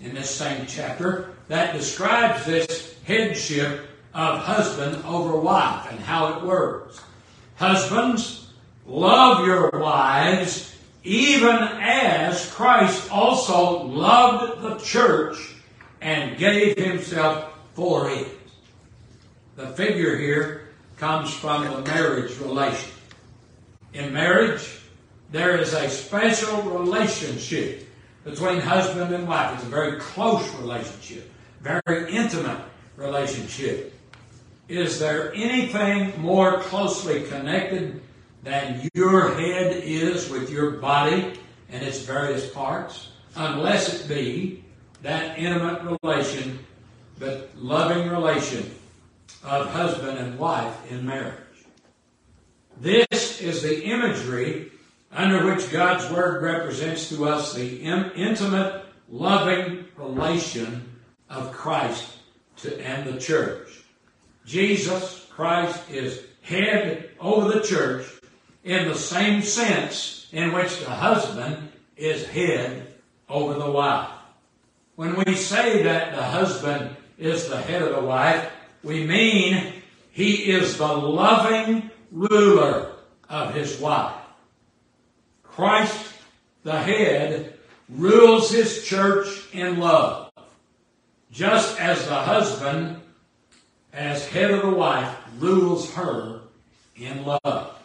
in 0.02 0.16
this 0.16 0.30
same 0.30 0.66
chapter 0.68 1.34
that 1.48 1.74
describes 1.74 2.46
this 2.46 2.96
headship 3.04 3.88
of 4.14 4.40
husband 4.40 5.04
over 5.06 5.38
wife 5.38 5.92
and 5.92 6.00
how 6.00 6.34
it 6.34 6.44
works. 6.44 7.02
Husbands, 7.56 8.52
love 8.86 9.46
your 9.46 9.70
wives 9.72 10.76
even 11.08 11.56
as 11.56 12.52
Christ 12.52 13.10
also 13.12 13.84
loved 13.84 14.62
the 14.62 14.76
church 14.84 15.56
and 16.02 16.38
gave 16.38 16.78
himself 16.78 17.54
for 17.76 18.10
it. 18.10 18.28
The 19.58 19.70
figure 19.70 20.16
here 20.16 20.68
comes 20.98 21.34
from 21.34 21.64
the 21.64 21.82
marriage 21.82 22.38
relation. 22.38 22.92
In 23.92 24.14
marriage, 24.14 24.70
there 25.32 25.58
is 25.58 25.74
a 25.74 25.90
special 25.90 26.62
relationship 26.62 27.90
between 28.24 28.60
husband 28.60 29.16
and 29.16 29.28
wife. 29.28 29.56
It's 29.56 29.64
a 29.64 29.68
very 29.68 30.00
close 30.00 30.48
relationship, 30.60 31.32
very 31.62 32.16
intimate 32.16 32.60
relationship. 32.98 33.96
Is 34.68 35.00
there 35.00 35.34
anything 35.34 36.22
more 36.22 36.60
closely 36.60 37.24
connected 37.24 38.00
than 38.44 38.88
your 38.94 39.34
head 39.34 39.76
is 39.84 40.30
with 40.30 40.52
your 40.52 40.74
body 40.74 41.34
and 41.72 41.84
its 41.84 42.02
various 42.02 42.48
parts? 42.52 43.10
Unless 43.36 44.02
it 44.02 44.08
be 44.08 44.64
that 45.02 45.40
intimate 45.40 45.98
relation, 46.04 46.60
but 47.18 47.50
loving 47.58 48.08
relation 48.10 48.72
of 49.44 49.70
husband 49.70 50.18
and 50.18 50.38
wife 50.38 50.92
in 50.92 51.06
marriage. 51.06 51.34
This 52.80 53.42
is 53.42 53.64
the 53.64 53.86
imagery 53.86 54.72
under 55.12 55.46
which 55.46 55.72
God's 55.72 56.12
Word 56.12 56.44
represents 56.44 57.10
to 57.10 57.26
us 57.26 57.54
the 57.54 57.82
intimate, 57.82 58.86
loving 59.10 59.86
relation 59.96 61.00
of 61.30 61.52
Christ 61.52 62.18
to, 62.58 62.80
and 62.86 63.08
the 63.12 63.20
church. 63.20 63.70
Jesus 64.46 65.28
Christ 65.30 65.90
is 65.90 66.24
head 66.42 67.10
over 67.20 67.52
the 67.52 67.66
church 67.66 68.06
in 68.64 68.88
the 68.88 68.96
same 68.96 69.42
sense 69.42 70.28
in 70.32 70.52
which 70.52 70.80
the 70.80 70.90
husband 70.90 71.70
is 71.96 72.28
head 72.28 72.88
over 73.30 73.54
the 73.54 73.72
wife. 73.72 74.10
When 74.96 75.16
we 75.16 75.36
say 75.36 75.84
that 75.84 76.16
the 76.16 76.24
husband 76.24 76.96
is 77.18 77.48
the 77.48 77.62
head 77.62 77.82
of 77.82 77.96
the 77.96 78.02
wife, 78.02 78.50
we 78.84 79.06
mean 79.06 79.74
He 80.12 80.52
is 80.52 80.78
the 80.78 80.94
loving 80.94 81.92
ruler 82.12 82.92
of 83.30 83.54
his 83.54 83.80
wife. 83.80 84.16
Christ, 85.44 86.14
the 86.64 86.80
head, 86.80 87.54
rules 87.90 88.52
his 88.52 88.84
church 88.86 89.28
in 89.54 89.80
love, 89.80 90.32
just 91.32 91.80
as 91.80 92.08
the 92.08 92.16
husband, 92.16 93.02
as 93.94 94.28
head 94.28 94.52
of 94.52 94.62
the 94.62 94.70
wife, 94.78 95.16
rules 95.40 95.94
her 95.94 96.42
in 96.96 97.26
love. 97.26 97.80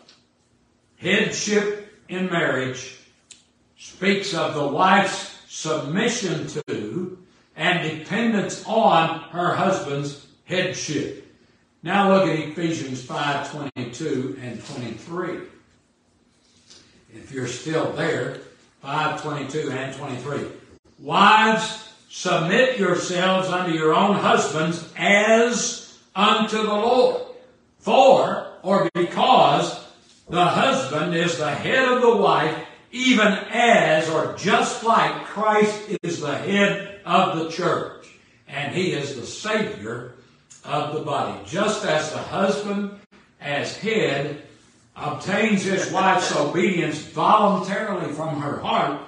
Headship 0.96 1.94
in 2.08 2.26
marriage 2.26 2.96
speaks 3.78 4.34
of 4.34 4.54
the 4.54 4.66
wife's 4.66 5.38
submission 5.48 6.46
to 6.46 7.18
and 7.56 7.98
dependence 7.98 8.64
on 8.66 9.20
her 9.30 9.54
husband's 9.54 10.26
headship. 10.44 11.26
Now 11.82 12.12
look 12.12 12.28
at 12.28 12.38
Ephesians 12.38 13.02
5 13.02 13.50
22 13.50 14.38
and 14.40 14.64
23. 14.64 15.38
If 17.14 17.32
you're 17.32 17.48
still 17.48 17.92
there, 17.92 18.38
5 18.82 19.22
22 19.22 19.70
and 19.70 19.94
23. 19.94 20.46
Wives, 21.00 21.92
submit 22.08 22.78
yourselves 22.78 23.48
unto 23.48 23.72
your 23.72 23.94
own 23.94 24.14
husbands 24.14 24.88
as 24.96 25.98
unto 26.14 26.58
the 26.58 26.74
Lord. 26.74 27.22
For, 27.80 28.46
or 28.62 28.88
because, 28.94 29.84
the 30.28 30.44
husband 30.44 31.16
is 31.16 31.38
the 31.38 31.50
head 31.50 31.88
of 31.88 32.00
the 32.00 32.16
wife, 32.16 32.56
even 32.92 33.26
as, 33.50 34.08
or 34.08 34.36
just 34.38 34.84
like 34.84 35.24
Christ 35.24 35.96
is 36.02 36.20
the 36.20 36.36
head 36.36 37.00
of 37.04 37.38
the 37.38 37.50
church. 37.50 38.06
And 38.46 38.74
he 38.74 38.92
is 38.92 39.16
the 39.16 39.26
Savior 39.26 40.14
of 40.64 40.94
the 40.94 41.02
body. 41.02 41.38
Just 41.46 41.84
as 41.84 42.12
the 42.12 42.18
husband, 42.18 42.92
as 43.40 43.76
head, 43.76 44.42
obtains 44.96 45.62
his 45.64 45.90
wife's 45.90 46.34
obedience 46.36 46.98
voluntarily 46.98 48.12
from 48.12 48.40
her 48.40 48.58
heart, 48.60 49.00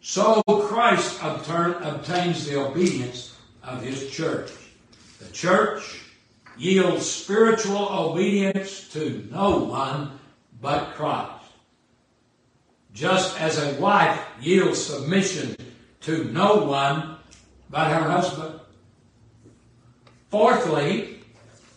so 0.00 0.42
Christ 0.42 1.18
obtains 1.22 2.46
the 2.46 2.58
obedience 2.58 3.36
of 3.62 3.82
his 3.82 4.10
church. 4.10 4.50
The 5.18 5.30
church 5.32 6.00
yields 6.56 7.08
spiritual 7.08 7.88
obedience 7.88 8.88
to 8.90 9.28
no 9.30 9.58
one 9.58 10.18
but 10.60 10.94
Christ. 10.94 11.44
Just 12.92 13.40
as 13.40 13.58
a 13.58 13.80
wife 13.80 14.20
yields 14.40 14.82
submission 14.82 15.56
to 16.00 16.24
no 16.24 16.64
one 16.64 17.16
but 17.68 17.88
her 17.88 18.10
husband. 18.10 18.59
Fourthly, 20.30 21.18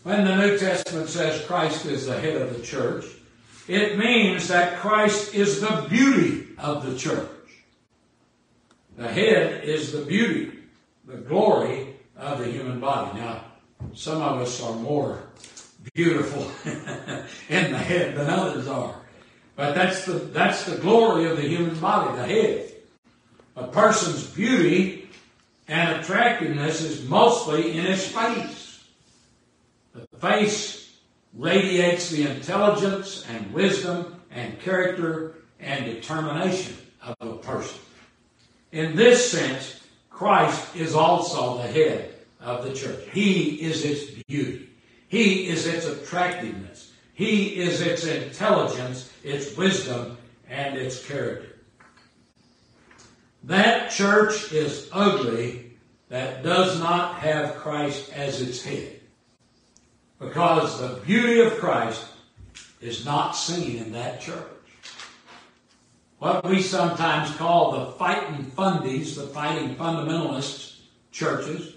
when 0.03 0.25
the 0.25 0.36
New 0.36 0.57
Testament 0.60 1.10
says 1.10 1.43
Christ 1.45 1.86
is 1.86 2.05
the 2.05 2.19
head 2.19 2.39
of 2.39 2.55
the 2.55 2.63
church, 2.63 3.05
it 3.67 3.98
means 3.98 4.48
that 4.50 4.77
Christ 4.77 5.33
is 5.33 5.60
the 5.60 5.88
beauty 5.89 6.50
of 6.60 6.86
the 6.86 6.98
church. 6.98 7.29
The 8.95 9.07
head 9.07 9.63
is 9.63 9.91
the 9.91 10.05
beauty, 10.05 10.60
the 11.05 11.17
glory 11.17 11.95
of 12.15 12.39
the 12.39 12.45
human 12.45 12.79
body. 12.79 13.19
Now, 13.19 13.43
some 13.95 14.22
of 14.22 14.41
us 14.41 14.62
are 14.62 14.75
more 14.75 15.24
beautiful 15.93 16.43
in 17.50 17.72
the 17.72 17.77
head 17.77 18.15
than 18.15 18.29
others 18.29 18.67
are. 18.67 18.95
But 19.55 19.74
that's 19.74 20.05
the, 20.05 20.13
that's 20.13 20.65
the 20.65 20.77
glory 20.77 21.25
of 21.25 21.38
the 21.38 21.48
human 21.48 21.79
body, 21.79 22.15
the 22.17 22.27
head. 22.27 22.72
A 23.55 23.67
person's 23.67 24.25
beauty 24.27 25.02
and 25.67 26.00
attractiveness 26.00 26.82
is 26.82 27.08
mostly 27.08 27.77
in 27.77 27.86
his 27.86 28.05
face. 28.05 28.84
The 29.93 30.08
face 30.20 30.98
radiates 31.34 32.10
the 32.10 32.29
intelligence 32.29 33.25
and 33.29 33.53
wisdom 33.53 34.22
and 34.32 34.60
character 34.60 35.36
and 35.60 35.86
determination 35.86 36.75
of 37.02 37.15
a 37.21 37.38
person. 37.38 37.80
In 38.71 38.95
this 38.95 39.32
sense, 39.32 39.80
Christ 40.10 40.76
is 40.76 40.95
also 40.95 41.58
the 41.58 41.67
head 41.67 42.13
of 42.39 42.63
the 42.63 42.73
church. 42.73 43.08
He 43.12 43.62
is 43.62 43.86
its 43.86 44.23
beauty. 44.28 44.69
He 45.08 45.47
is 45.47 45.67
its 45.67 45.86
attractiveness. 45.86 46.91
He 47.13 47.62
is 47.62 47.82
its 47.82 48.06
intelligence, 48.06 49.12
its 49.23 49.56
wisdom, 49.56 50.17
and 50.49 50.76
its 50.76 51.06
character. 51.06 51.52
That 53.43 53.91
church 53.91 54.53
is 54.53 54.89
ugly 54.91 55.73
that 56.10 56.43
does 56.43 56.79
not 56.79 57.15
have 57.15 57.56
Christ 57.56 58.12
as 58.13 58.41
its 58.41 58.63
head. 58.63 59.01
Because 60.19 60.79
the 60.79 61.01
beauty 61.06 61.41
of 61.41 61.58
Christ 61.58 62.06
is 62.79 63.06
not 63.06 63.32
seen 63.32 63.77
in 63.77 63.91
that 63.93 64.21
church. 64.21 64.47
What 66.19 66.47
we 66.47 66.62
sometimes 66.62 67.36
call 67.36 67.71
the 67.71 67.91
fighting 67.93 68.45
fundies, 68.45 69.15
the 69.15 69.27
fighting 69.27 69.75
fundamentalist 69.75 70.77
churches, 71.12 71.73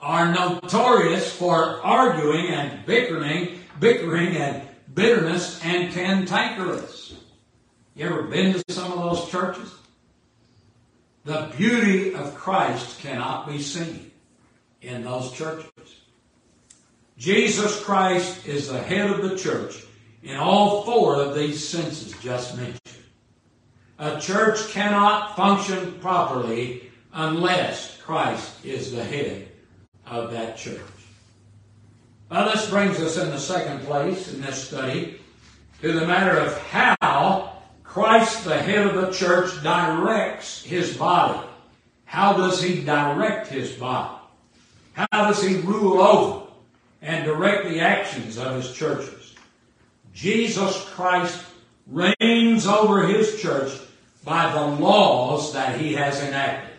are 0.00 0.32
notorious 0.32 1.32
for 1.32 1.80
arguing 1.84 2.48
and 2.48 2.84
bickering, 2.84 3.60
bickering 3.78 4.36
and 4.36 4.66
bitterness 4.94 5.60
and 5.64 5.92
cantankerous. 5.92 7.14
You 7.94 8.06
ever 8.06 8.22
been 8.24 8.54
to 8.54 8.62
some 8.72 8.92
of 8.92 8.98
those 8.98 9.30
churches? 9.30 9.72
The 11.28 11.52
beauty 11.58 12.14
of 12.14 12.34
Christ 12.34 13.00
cannot 13.00 13.46
be 13.46 13.60
seen 13.60 14.12
in 14.80 15.04
those 15.04 15.30
churches. 15.30 16.00
Jesus 17.18 17.84
Christ 17.84 18.48
is 18.48 18.70
the 18.70 18.82
head 18.82 19.10
of 19.10 19.20
the 19.20 19.36
church 19.36 19.84
in 20.22 20.36
all 20.36 20.84
four 20.84 21.16
of 21.16 21.34
these 21.34 21.68
senses 21.68 22.14
just 22.22 22.56
mentioned. 22.56 22.80
A 23.98 24.18
church 24.18 24.70
cannot 24.70 25.36
function 25.36 25.98
properly 26.00 26.90
unless 27.12 28.00
Christ 28.00 28.64
is 28.64 28.92
the 28.92 29.04
head 29.04 29.48
of 30.06 30.30
that 30.30 30.56
church. 30.56 30.80
Well, 32.30 32.50
this 32.50 32.70
brings 32.70 33.00
us 33.00 33.18
in 33.18 33.28
the 33.28 33.38
second 33.38 33.80
place 33.80 34.32
in 34.32 34.40
this 34.40 34.66
study 34.66 35.20
to 35.82 35.92
the 35.92 36.06
matter 36.06 36.38
of 36.38 36.56
how 36.68 37.57
Christ, 37.98 38.44
the 38.44 38.56
head 38.56 38.86
of 38.86 38.94
the 38.94 39.10
church, 39.10 39.60
directs 39.60 40.62
his 40.62 40.96
body. 40.96 41.44
How 42.04 42.32
does 42.32 42.62
he 42.62 42.84
direct 42.84 43.48
his 43.48 43.72
body? 43.72 44.14
How 44.92 45.08
does 45.10 45.42
he 45.42 45.56
rule 45.56 46.00
over 46.00 46.46
and 47.02 47.24
direct 47.24 47.68
the 47.68 47.80
actions 47.80 48.38
of 48.38 48.54
his 48.54 48.72
churches? 48.72 49.34
Jesus 50.14 50.88
Christ 50.90 51.44
reigns 51.88 52.68
over 52.68 53.04
his 53.04 53.42
church 53.42 53.72
by 54.24 54.52
the 54.52 54.80
laws 54.80 55.52
that 55.54 55.80
he 55.80 55.94
has 55.94 56.22
enacted. 56.22 56.76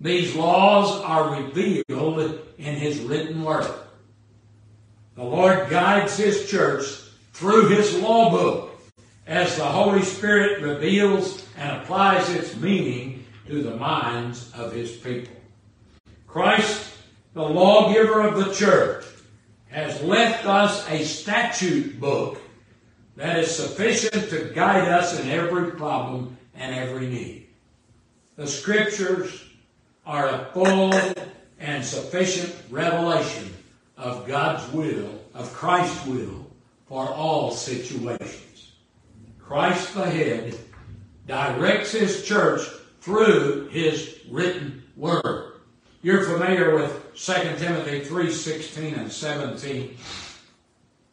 These 0.00 0.34
laws 0.34 1.00
are 1.04 1.40
revealed 1.40 2.40
in 2.58 2.74
his 2.74 2.98
written 2.98 3.44
word. 3.44 3.72
The 5.14 5.22
Lord 5.22 5.70
guides 5.70 6.16
his 6.16 6.50
church 6.50 6.84
through 7.32 7.68
his 7.68 7.96
law 8.00 8.30
book 8.30 8.67
as 9.28 9.56
the 9.56 9.64
Holy 9.64 10.02
Spirit 10.02 10.62
reveals 10.62 11.46
and 11.58 11.76
applies 11.76 12.28
its 12.30 12.56
meaning 12.56 13.26
to 13.46 13.62
the 13.62 13.76
minds 13.76 14.50
of 14.54 14.72
his 14.72 14.96
people. 14.96 15.36
Christ, 16.26 16.90
the 17.34 17.42
lawgiver 17.42 18.22
of 18.22 18.42
the 18.42 18.52
church, 18.54 19.04
has 19.68 20.02
left 20.02 20.46
us 20.46 20.88
a 20.88 21.04
statute 21.04 22.00
book 22.00 22.40
that 23.16 23.38
is 23.38 23.54
sufficient 23.54 24.30
to 24.30 24.50
guide 24.54 24.88
us 24.88 25.20
in 25.20 25.28
every 25.28 25.72
problem 25.72 26.36
and 26.54 26.74
every 26.74 27.06
need. 27.06 27.48
The 28.36 28.46
scriptures 28.46 29.44
are 30.06 30.26
a 30.28 30.46
full 30.54 30.94
and 31.60 31.84
sufficient 31.84 32.56
revelation 32.70 33.54
of 33.98 34.26
God's 34.26 34.72
will, 34.72 35.20
of 35.34 35.52
Christ's 35.52 36.06
will 36.06 36.46
for 36.86 37.06
all 37.08 37.50
situations. 37.50 38.47
Christ 39.48 39.94
the 39.94 40.04
head, 40.04 40.58
directs 41.26 41.92
his 41.92 42.22
church 42.22 42.68
through 43.00 43.68
his 43.68 44.18
written 44.30 44.82
word. 44.94 45.54
You're 46.02 46.24
familiar 46.24 46.74
with 46.74 47.16
2 47.16 47.32
Timothy 47.56 48.00
3 48.00 48.30
16 48.30 48.94
and 48.94 49.10
17, 49.10 49.96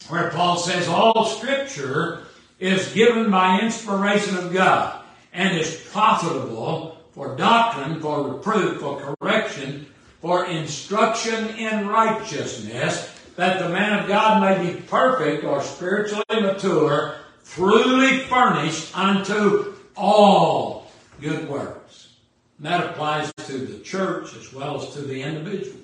where 0.10 0.32
Paul 0.32 0.58
says, 0.58 0.90
All 0.90 1.24
scripture 1.24 2.24
is 2.60 2.92
given 2.92 3.32
by 3.32 3.62
inspiration 3.62 4.36
of 4.36 4.52
God 4.52 5.02
and 5.32 5.58
is 5.58 5.88
profitable 5.94 6.98
for 7.14 7.38
doctrine, 7.38 8.02
for 8.02 8.34
reproof, 8.34 8.82
for 8.82 9.16
correction, 9.22 9.86
for 10.20 10.46
instruction 10.48 11.56
in 11.56 11.88
righteousness, 11.88 13.18
that 13.38 13.60
the 13.60 13.70
man 13.70 13.98
of 13.98 14.10
God 14.10 14.42
may 14.42 14.74
be 14.74 14.82
perfect 14.82 15.46
or 15.46 15.62
spiritually 15.62 16.26
mature, 16.42 17.16
truly 17.50 18.20
furnished 18.20 18.98
unto 18.98 19.74
all 19.96 20.92
good 21.22 21.48
works. 21.50 22.16
And 22.58 22.68
that 22.68 22.92
applies 22.92 23.32
to 23.46 23.58
the 23.58 23.80
church 23.80 24.36
as 24.36 24.54
well 24.54 24.82
as 24.82 24.94
to 24.94 25.02
the 25.02 25.22
individual. 25.22 25.80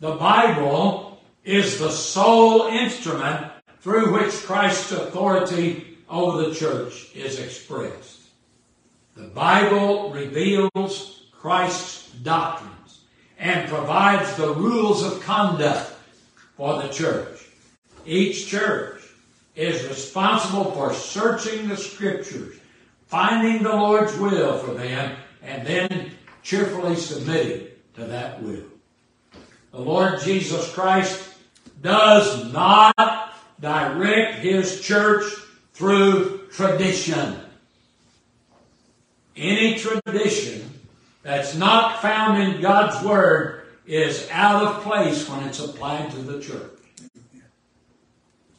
The 0.00 0.16
Bible 0.16 1.20
is 1.44 1.78
the 1.78 1.90
sole 1.90 2.66
instrument 2.66 3.52
through 3.80 4.12
which 4.12 4.34
Christ's 4.42 4.92
authority 4.92 5.98
over 6.08 6.42
the 6.42 6.54
church 6.54 7.14
is 7.14 7.38
expressed. 7.38 8.20
The 9.16 9.28
Bible 9.28 10.10
reveals 10.10 11.26
Christ's 11.32 12.10
doctrines 12.22 13.00
and 13.38 13.68
provides 13.68 14.34
the 14.36 14.52
rules 14.52 15.02
of 15.02 15.22
conduct 15.22 15.92
for 16.56 16.82
the 16.82 16.88
church. 16.88 17.46
Each 18.04 18.46
church 18.46 18.95
is 19.56 19.88
responsible 19.88 20.70
for 20.72 20.92
searching 20.92 21.66
the 21.66 21.76
scriptures, 21.76 22.56
finding 23.06 23.62
the 23.62 23.74
Lord's 23.74 24.16
will 24.18 24.58
for 24.58 24.74
them, 24.74 25.16
and 25.42 25.66
then 25.66 26.12
cheerfully 26.42 26.94
submitting 26.94 27.68
to 27.94 28.04
that 28.04 28.42
will. 28.42 28.64
The 29.72 29.80
Lord 29.80 30.20
Jesus 30.20 30.72
Christ 30.72 31.34
does 31.82 32.52
not 32.52 33.34
direct 33.58 34.40
His 34.40 34.80
church 34.82 35.24
through 35.72 36.48
tradition. 36.52 37.40
Any 39.36 39.78
tradition 39.78 40.70
that's 41.22 41.54
not 41.54 42.00
found 42.00 42.42
in 42.42 42.60
God's 42.60 43.04
Word 43.04 43.66
is 43.86 44.28
out 44.30 44.62
of 44.62 44.82
place 44.82 45.28
when 45.28 45.44
it's 45.44 45.60
applied 45.60 46.10
to 46.10 46.18
the 46.18 46.40
church. 46.40 46.75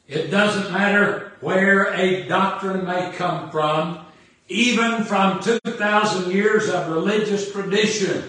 It 0.08 0.30
doesn't 0.30 0.72
matter 0.72 1.32
where 1.40 1.92
a 1.94 2.26
doctrine 2.26 2.86
may 2.86 3.12
come 3.12 3.50
from, 3.50 4.06
even 4.48 5.04
from 5.04 5.40
2,000 5.40 6.32
years 6.32 6.70
of 6.70 6.88
religious 6.88 7.52
tradition. 7.52 8.24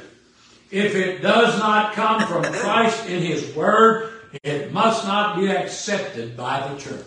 If 0.72 0.94
it 0.94 1.22
does 1.22 1.58
not 1.58 1.94
come 1.94 2.28
from 2.28 2.44
Christ 2.54 3.08
in 3.08 3.24
His 3.24 3.56
Word, 3.56 4.12
it 4.44 4.74
must 4.74 5.06
not 5.06 5.40
be 5.40 5.48
accepted 5.50 6.36
by 6.36 6.68
the 6.68 6.78
church. 6.78 7.06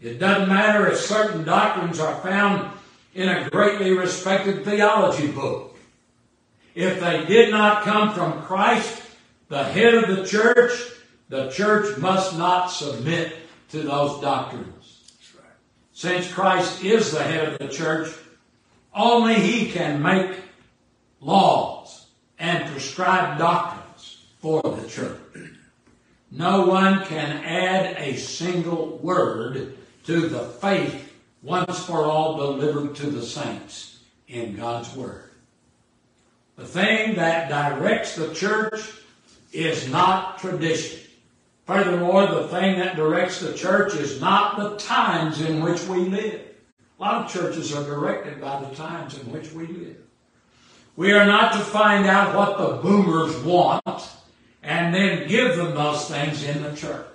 It 0.00 0.18
doesn't 0.18 0.48
matter 0.48 0.86
if 0.86 0.98
certain 0.98 1.44
doctrines 1.44 2.00
are 2.00 2.18
found 2.22 2.70
in 3.14 3.28
a 3.28 3.50
greatly 3.50 3.92
respected 3.92 4.64
theology 4.64 5.30
book. 5.30 5.76
If 6.74 7.00
they 7.00 7.26
did 7.26 7.50
not 7.50 7.82
come 7.82 8.14
from 8.14 8.40
Christ, 8.42 9.02
the 9.48 9.64
head 9.64 9.94
of 9.94 10.16
the 10.16 10.24
church, 10.24 10.72
the 11.30 11.48
church 11.48 11.96
must 11.96 12.36
not 12.36 12.66
submit 12.66 13.36
to 13.70 13.82
those 13.82 14.20
doctrines. 14.20 15.12
Since 15.92 16.30
Christ 16.32 16.84
is 16.84 17.12
the 17.12 17.22
head 17.22 17.48
of 17.48 17.58
the 17.58 17.68
church, 17.68 18.12
only 18.92 19.34
He 19.34 19.70
can 19.70 20.02
make 20.02 20.36
laws 21.20 22.06
and 22.38 22.68
prescribe 22.72 23.38
doctrines 23.38 24.24
for 24.40 24.60
the 24.60 24.88
church. 24.88 25.18
No 26.32 26.66
one 26.66 27.04
can 27.04 27.44
add 27.44 27.96
a 27.96 28.16
single 28.16 28.98
word 28.98 29.76
to 30.06 30.28
the 30.28 30.40
faith 30.40 31.12
once 31.42 31.84
for 31.84 32.06
all 32.06 32.38
delivered 32.38 32.96
to 32.96 33.06
the 33.06 33.22
saints 33.22 34.00
in 34.26 34.56
God's 34.56 34.94
Word. 34.96 35.30
The 36.56 36.66
thing 36.66 37.14
that 37.16 37.48
directs 37.48 38.16
the 38.16 38.34
church 38.34 38.80
is 39.52 39.88
not 39.88 40.38
tradition. 40.38 41.00
Furthermore, 41.70 42.26
the 42.26 42.48
thing 42.48 42.80
that 42.80 42.96
directs 42.96 43.38
the 43.38 43.54
church 43.54 43.94
is 43.94 44.20
not 44.20 44.58
the 44.58 44.76
times 44.76 45.40
in 45.40 45.62
which 45.62 45.86
we 45.86 45.98
live. 45.98 46.40
A 46.98 47.00
lot 47.00 47.24
of 47.24 47.32
churches 47.32 47.72
are 47.72 47.84
directed 47.84 48.40
by 48.40 48.60
the 48.60 48.74
times 48.74 49.16
in 49.16 49.30
which 49.30 49.52
we 49.52 49.68
live. 49.68 49.98
We 50.96 51.12
are 51.12 51.24
not 51.24 51.52
to 51.52 51.60
find 51.60 52.06
out 52.06 52.34
what 52.34 52.58
the 52.58 52.82
boomers 52.82 53.36
want 53.44 53.84
and 54.64 54.92
then 54.92 55.28
give 55.28 55.56
them 55.56 55.76
those 55.76 56.08
things 56.08 56.42
in 56.42 56.60
the 56.60 56.74
church. 56.74 57.06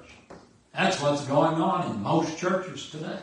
That's 0.74 1.02
what's 1.02 1.26
going 1.26 1.56
on 1.56 1.92
in 1.92 2.02
most 2.02 2.38
churches 2.38 2.90
today. 2.90 3.20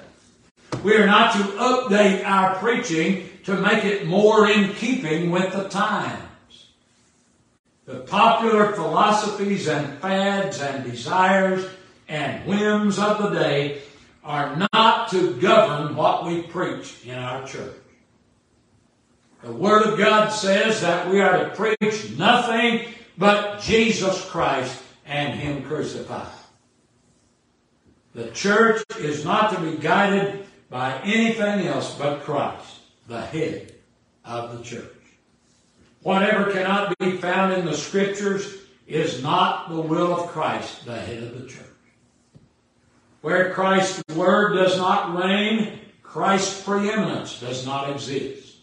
We 0.85 0.97
are 0.97 1.07
not 1.07 1.33
to 1.33 1.45
update 1.45 2.27
our 2.27 2.57
preaching 2.57 3.31
to 3.45 3.57
make 3.57 3.87
it 3.87 4.07
more 4.07 4.51
in 4.51 4.75
keeping 4.75 5.31
with 5.31 5.51
the 5.55 5.71
times. 5.71 6.23
The 7.85 8.01
popular 8.01 8.73
philosophies 8.73 9.69
and 9.69 9.99
fads 10.01 10.61
and 10.61 10.85
desires 10.85 11.69
and 12.09 12.47
whims 12.47 12.99
of 12.99 13.23
the 13.23 13.31
day 13.31 13.83
are 14.23 14.57
not 14.73 15.11
to 15.11 15.35
govern 15.41 15.97
what 15.97 16.25
we 16.25 16.43
preach 16.43 17.05
in 17.05 17.19
our 17.19 17.47
church. 17.47 17.75
The 19.43 19.53
Word 19.53 19.83
of 19.83 19.99
God 19.99 20.29
says 20.29 20.81
that 20.83 21.11
we 21.11 21.21
are 21.21 21.45
to 21.45 21.51
preach 21.57 22.17
nothing 22.17 22.87
but 23.19 23.61
Jesus 23.61 24.25
Christ 24.27 24.81
and 25.05 25.39
Him 25.39 25.65
crucified. 25.65 26.29
The 28.15 28.31
church 28.31 28.85
is 29.01 29.25
not 29.25 29.53
to 29.55 29.61
be 29.61 29.77
guided 29.79 30.47
by 30.71 31.01
anything 31.03 31.67
else 31.67 31.99
but 31.99 32.23
Christ, 32.23 32.81
the 33.09 33.23
head 33.23 33.75
of 34.25 34.57
the 34.57 34.63
church. 34.63 34.92
Whatever 36.03 36.53
cannot 36.53 36.99
be 36.99 37.13
found 37.13 37.53
in 37.53 37.65
the 37.65 37.77
scriptures 37.77 38.59
is 38.87 39.23
not 39.23 39.69
the 39.69 39.81
will 39.81 40.13
of 40.13 40.29
Christ, 40.29 40.85
the 40.85 40.99
head 40.99 41.23
of 41.23 41.41
the 41.41 41.47
church. 41.47 41.67
Where 43.21 43.53
Christ's 43.53 44.03
word 44.15 44.55
does 44.55 44.77
not 44.77 45.17
reign, 45.17 45.79
Christ's 46.03 46.63
preeminence 46.63 47.39
does 47.39 47.65
not 47.65 47.89
exist. 47.89 48.57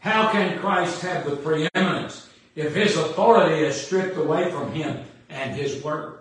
How 0.00 0.30
can 0.30 0.58
Christ 0.58 1.00
have 1.02 1.28
the 1.28 1.36
preeminence 1.36 2.28
if 2.54 2.74
his 2.74 2.96
authority 2.96 3.64
is 3.64 3.80
stripped 3.80 4.18
away 4.18 4.50
from 4.50 4.72
him 4.72 5.04
and 5.30 5.54
his 5.54 5.82
word? 5.82 6.18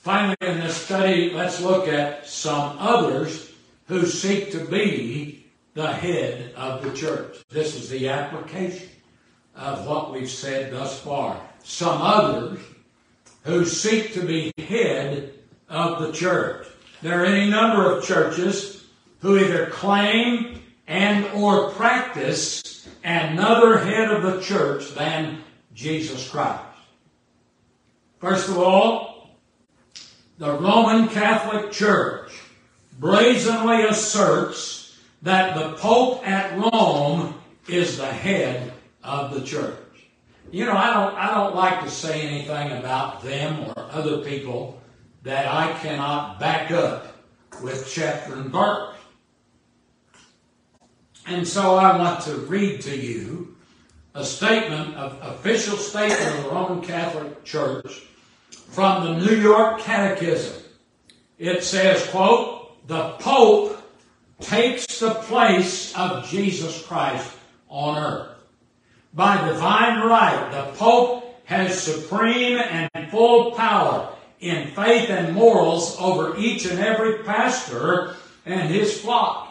Finally, 0.00 0.36
in 0.40 0.58
this 0.58 0.76
study, 0.76 1.30
let's 1.30 1.60
look 1.60 1.86
at 1.86 2.26
some 2.26 2.76
others 2.78 3.52
who 3.86 4.06
seek 4.06 4.50
to 4.52 4.64
be 4.64 5.37
the 5.78 5.86
head 5.86 6.52
of 6.56 6.82
the 6.82 6.92
church. 6.92 7.36
This 7.50 7.76
is 7.76 7.88
the 7.88 8.08
application 8.08 8.88
of 9.54 9.86
what 9.86 10.12
we've 10.12 10.28
said 10.28 10.72
thus 10.72 10.98
far. 10.98 11.40
Some 11.62 12.02
others 12.02 12.58
who 13.44 13.64
seek 13.64 14.12
to 14.14 14.26
be 14.26 14.52
head 14.58 15.34
of 15.68 16.02
the 16.02 16.10
church. 16.10 16.66
There 17.00 17.22
are 17.22 17.26
any 17.26 17.48
number 17.48 17.92
of 17.92 18.02
churches 18.02 18.86
who 19.20 19.38
either 19.38 19.66
claim 19.66 20.60
and 20.88 21.24
or 21.26 21.70
practice 21.70 22.88
another 23.04 23.78
head 23.78 24.10
of 24.10 24.24
the 24.24 24.40
church 24.40 24.90
than 24.96 25.44
Jesus 25.74 26.28
Christ. 26.28 26.60
First 28.18 28.48
of 28.48 28.58
all, 28.58 29.30
the 30.38 30.54
Roman 30.54 31.06
Catholic 31.06 31.70
Church 31.70 32.32
brazenly 32.98 33.84
asserts 33.84 34.77
that 35.22 35.56
the 35.56 35.76
Pope 35.76 36.26
at 36.26 36.56
Rome 36.56 37.34
is 37.66 37.96
the 37.96 38.06
head 38.06 38.72
of 39.02 39.34
the 39.34 39.40
church. 39.42 39.76
You 40.50 40.64
know, 40.64 40.72
I 40.72 40.94
don't, 40.94 41.14
I 41.14 41.34
don't 41.34 41.54
like 41.54 41.82
to 41.82 41.90
say 41.90 42.22
anything 42.22 42.78
about 42.78 43.22
them 43.22 43.64
or 43.64 43.74
other 43.76 44.18
people 44.18 44.80
that 45.22 45.46
I 45.46 45.72
cannot 45.80 46.40
back 46.40 46.70
up 46.70 47.18
with 47.62 47.90
chapter 47.92 48.34
and 48.34 48.50
verse. 48.50 48.94
And 51.26 51.46
so 51.46 51.74
I 51.74 51.98
want 51.98 52.22
to 52.22 52.34
read 52.36 52.80
to 52.82 52.96
you 52.96 53.56
a 54.14 54.24
statement, 54.24 54.94
of 54.94 55.18
official 55.22 55.76
statement 55.76 56.38
of 56.38 56.44
the 56.44 56.50
Roman 56.50 56.80
Catholic 56.82 57.44
Church 57.44 58.06
from 58.50 59.04
the 59.04 59.26
New 59.26 59.36
York 59.36 59.80
Catechism. 59.80 60.62
It 61.38 61.62
says, 61.62 62.06
quote, 62.08 62.86
the 62.88 63.10
Pope 63.20 63.77
takes 64.40 65.00
the 65.00 65.14
place 65.14 65.96
of 65.96 66.28
Jesus 66.28 66.84
Christ 66.86 67.30
on 67.68 67.98
earth. 67.98 68.28
By 69.14 69.48
divine 69.48 70.06
right, 70.06 70.50
the 70.50 70.72
Pope 70.76 71.24
has 71.44 71.80
supreme 71.80 72.58
and 72.58 73.10
full 73.10 73.52
power 73.52 74.14
in 74.40 74.68
faith 74.68 75.10
and 75.10 75.34
morals 75.34 75.96
over 75.98 76.36
each 76.36 76.66
and 76.66 76.78
every 76.78 77.24
pastor 77.24 78.14
and 78.46 78.68
his 78.68 79.00
flock. 79.00 79.48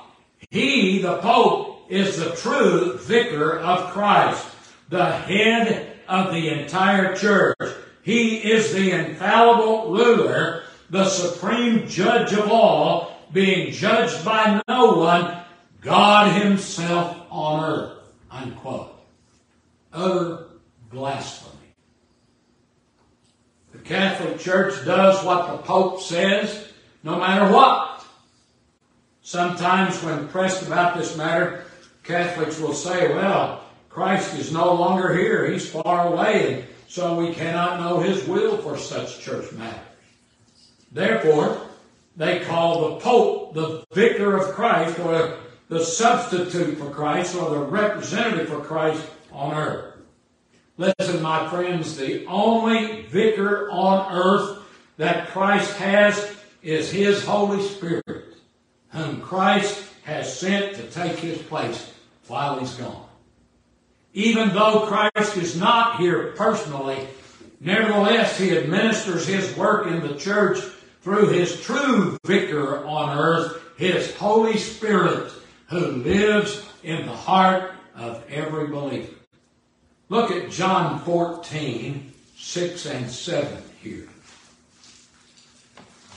He, 0.52 1.00
the 1.00 1.18
Pope, 1.18 1.86
is 1.90 2.18
the 2.18 2.36
true 2.36 2.98
vicar 2.98 3.60
of 3.60 3.92
Christ, 3.92 4.46
the 4.90 5.12
head 5.12 5.98
of 6.08 6.34
the 6.34 6.50
entire 6.50 7.16
church. 7.16 7.58
He 8.04 8.38
is 8.38 8.72
the 8.74 8.92
infallible 8.92 9.92
ruler, 9.92 10.64
the 10.90 11.06
supreme 11.06 11.88
judge 11.88 12.32
of 12.34 12.50
all, 12.50 13.17
being 13.32 13.72
judged 13.72 14.24
by 14.24 14.62
no 14.68 14.94
one, 14.94 15.38
God 15.82 16.42
himself 16.42 17.18
on 17.30 17.64
earth. 17.64 17.94
Unquote. 18.32 18.94
Utter 19.94 20.46
blasphemy. 20.92 21.54
The 23.72 23.80
Catholic 23.80 24.40
Church 24.40 24.86
does 24.86 25.24
what 25.24 25.52
the 25.52 25.58
Pope 25.64 26.02
says, 26.02 26.70
no 27.04 27.20
matter 27.20 27.54
what. 27.54 28.06
Sometimes 29.22 30.02
when 30.04 30.28
pressed 30.30 30.66
about 30.66 30.98
this 30.98 31.18
matter, 31.18 31.66
Catholics 32.04 32.60
will 32.60 32.74
say, 32.74 33.14
well, 33.14 33.64
Christ 33.90 34.36
is 34.36 34.54
no 34.54 34.74
longer 34.74 35.14
here. 35.18 35.50
He's 35.52 35.70
far 35.70 36.08
away. 36.14 36.66
so 36.88 37.16
we 37.16 37.34
cannot 37.34 37.80
know 37.82 38.00
his 38.00 38.26
will 38.26 38.58
for 38.58 38.78
such 38.78 39.20
church 39.20 39.52
matters. 39.52 39.80
Therefore, 40.92 41.67
they 42.18 42.40
call 42.40 42.90
the 42.90 43.00
Pope 43.00 43.54
the 43.54 43.86
vicar 43.94 44.36
of 44.36 44.56
Christ 44.56 45.00
or 45.00 45.38
the 45.70 45.84
substitute 45.84 46.78
for 46.78 46.90
Christ 46.90 47.36
or 47.36 47.52
the 47.52 47.60
representative 47.60 48.50
for 48.50 48.60
Christ 48.60 49.06
on 49.32 49.54
earth. 49.54 49.94
Listen, 50.78 51.22
my 51.22 51.48
friends, 51.50 51.96
the 51.96 52.26
only 52.26 53.04
vicar 53.04 53.70
on 53.72 54.14
earth 54.14 54.64
that 54.98 55.30
Christ 55.30 55.76
has 55.78 56.36
is 56.64 56.92
his 56.92 57.24
Holy 57.24 57.62
Spirit, 57.68 58.36
whom 58.90 59.22
Christ 59.22 59.84
has 60.04 60.40
sent 60.40 60.76
to 60.76 60.84
take 60.84 61.20
his 61.20 61.38
place 61.44 61.94
while 62.28 62.60
he's 62.60 62.74
gone. 62.76 63.06
Even 64.14 64.50
though 64.50 64.88
Christ 64.88 65.38
is 65.38 65.56
not 65.56 66.00
here 66.00 66.34
personally, 66.36 67.08
nevertheless 67.60 68.40
he 68.40 68.58
administers 68.58 69.28
his 69.28 69.56
work 69.56 69.88
in 69.88 70.02
the 70.02 70.16
church 70.16 70.60
through 71.08 71.30
his 71.30 71.62
true 71.62 72.18
vicar 72.26 72.86
on 72.86 73.18
earth, 73.18 73.62
his 73.78 74.14
Holy 74.18 74.58
Spirit, 74.58 75.32
who 75.70 75.80
lives 75.80 76.62
in 76.84 77.06
the 77.06 77.14
heart 77.14 77.72
of 77.96 78.30
every 78.30 78.68
believer. 78.68 79.14
Look 80.10 80.32
at 80.32 80.52
John 80.52 81.00
14, 81.00 82.12
6 82.36 82.86
and 82.88 83.10
7 83.10 83.64
here. 83.82 84.10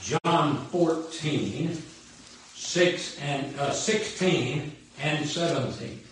John 0.01 0.57
14, 0.65 1.81
6 2.53 3.19
and, 3.21 3.59
uh, 3.61 3.71
16 3.71 4.75
and 5.01 5.25
17. 5.25 6.03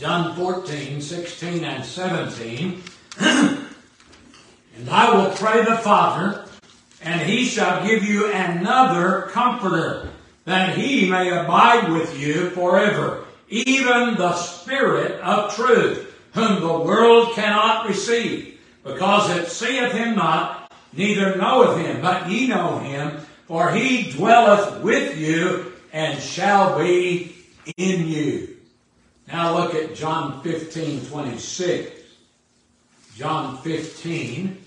John 0.00 0.34
14, 0.34 1.00
16 1.00 1.64
and 1.64 1.84
17. 1.84 2.82
and 4.78 4.88
I 4.88 5.12
will 5.14 5.32
pray 5.32 5.64
the 5.64 5.76
Father, 5.78 6.44
and 7.02 7.20
he 7.20 7.44
shall 7.44 7.84
give 7.84 8.04
you 8.04 8.30
another 8.30 9.28
comforter, 9.32 10.08
that 10.44 10.78
he 10.78 11.10
may 11.10 11.30
abide 11.30 11.90
with 11.92 12.18
you 12.18 12.50
forever, 12.50 13.24
even 13.48 14.14
the 14.14 14.34
Spirit 14.34 15.20
of 15.20 15.54
truth, 15.54 16.14
whom 16.32 16.60
the 16.60 16.78
world 16.78 17.34
cannot 17.34 17.88
receive, 17.88 18.58
because 18.84 19.36
it 19.36 19.48
seeth 19.48 19.92
him 19.92 20.14
not, 20.14 20.72
neither 20.92 21.36
knoweth 21.36 21.84
him, 21.84 22.00
but 22.00 22.30
ye 22.30 22.46
know 22.46 22.78
him, 22.78 23.18
for 23.46 23.72
he 23.72 24.12
dwelleth 24.12 24.82
with 24.82 25.18
you 25.18 25.72
and 25.92 26.22
shall 26.22 26.78
be 26.78 27.34
in 27.76 28.06
you. 28.06 28.56
Now 29.26 29.56
look 29.56 29.74
at 29.74 29.96
John 29.96 30.42
15, 30.42 31.06
26. 31.06 31.90
John 33.16 33.58
15, 33.58 34.64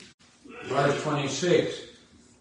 verse 0.65 1.01
26. 1.03 1.81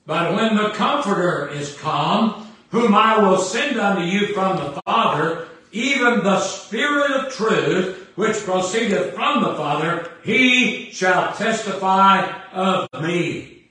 But 0.06 0.34
when 0.34 0.56
the 0.56 0.70
Comforter 0.70 1.48
is 1.48 1.76
come, 1.78 2.46
whom 2.70 2.94
I 2.94 3.18
will 3.18 3.38
send 3.38 3.78
unto 3.78 4.02
you 4.02 4.34
from 4.34 4.56
the 4.56 4.80
Father, 4.84 5.48
even 5.72 6.24
the 6.24 6.40
Spirit 6.40 7.10
of 7.10 7.32
truth, 7.32 8.08
which 8.16 8.36
proceedeth 8.44 9.14
from 9.14 9.42
the 9.42 9.54
Father, 9.54 10.10
he 10.24 10.90
shall 10.90 11.32
testify 11.34 12.30
of 12.52 12.88
me. 13.02 13.68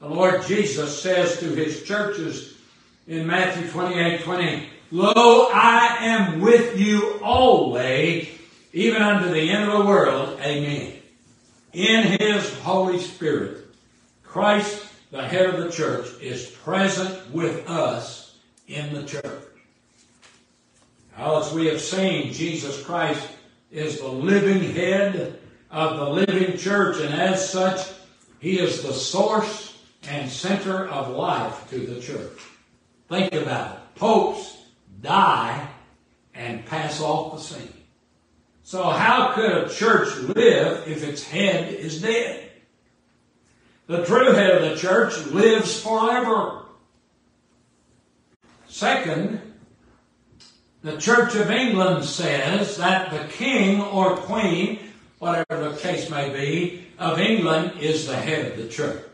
The 0.00 0.08
Lord 0.08 0.44
Jesus 0.46 1.00
says 1.00 1.38
to 1.40 1.46
his 1.46 1.82
churches 1.82 2.54
in 3.06 3.26
Matthew 3.26 3.68
28, 3.70 4.22
20, 4.22 4.68
Lo, 4.90 5.48
I 5.52 5.96
am 6.00 6.40
with 6.40 6.78
you 6.78 7.18
always, 7.22 8.28
even 8.72 9.02
unto 9.02 9.30
the 9.30 9.50
end 9.50 9.70
of 9.70 9.78
the 9.78 9.84
world. 9.86 10.38
Amen. 10.40 11.00
In 11.74 12.20
his 12.20 12.56
Holy 12.60 13.00
Spirit, 13.00 13.66
Christ, 14.22 14.86
the 15.10 15.26
head 15.26 15.46
of 15.46 15.60
the 15.60 15.72
church, 15.72 16.06
is 16.20 16.46
present 16.46 17.32
with 17.32 17.68
us 17.68 18.36
in 18.68 18.94
the 18.94 19.02
church. 19.02 19.42
As 21.16 21.52
we 21.52 21.66
have 21.66 21.80
seen, 21.80 22.32
Jesus 22.32 22.80
Christ 22.84 23.28
is 23.72 23.98
the 23.98 24.06
living 24.06 24.72
head 24.72 25.40
of 25.68 25.96
the 25.96 26.08
living 26.08 26.56
church, 26.56 27.00
and 27.00 27.12
as 27.12 27.50
such, 27.50 27.88
he 28.38 28.60
is 28.60 28.82
the 28.82 28.92
source 28.92 29.76
and 30.08 30.30
center 30.30 30.86
of 30.88 31.08
life 31.08 31.68
to 31.70 31.78
the 31.78 32.00
church. 32.00 32.38
Think 33.08 33.32
about 33.32 33.74
it. 33.74 33.80
Popes 33.96 34.58
die 35.02 35.68
and 36.34 36.64
pass 36.66 37.00
off 37.00 37.34
the 37.34 37.40
scene. 37.40 37.83
So 38.64 38.82
how 38.82 39.32
could 39.34 39.50
a 39.52 39.68
church 39.68 40.16
live 40.16 40.88
if 40.88 41.04
its 41.04 41.22
head 41.22 41.72
is 41.72 42.00
dead? 42.00 42.50
The 43.86 44.04
true 44.06 44.32
head 44.32 44.62
of 44.62 44.70
the 44.70 44.76
church 44.76 45.18
lives 45.26 45.80
forever. 45.80 46.62
Second, 48.66 49.40
the 50.82 50.96
Church 50.96 51.34
of 51.34 51.50
England 51.50 52.04
says 52.04 52.78
that 52.78 53.10
the 53.10 53.28
king 53.32 53.82
or 53.82 54.16
queen, 54.16 54.80
whatever 55.18 55.68
the 55.68 55.76
case 55.76 56.08
may 56.10 56.30
be, 56.30 56.86
of 56.98 57.18
England 57.18 57.78
is 57.80 58.06
the 58.06 58.16
head 58.16 58.52
of 58.52 58.56
the 58.56 58.68
church. 58.68 59.04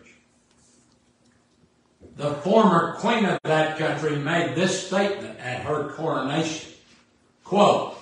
The 2.16 2.34
former 2.34 2.94
queen 2.94 3.24
of 3.24 3.38
that 3.42 3.78
country 3.78 4.16
made 4.16 4.54
this 4.54 4.86
statement 4.86 5.38
at 5.40 5.62
her 5.62 5.90
coronation. 5.90 6.72
Quote, 7.44 7.96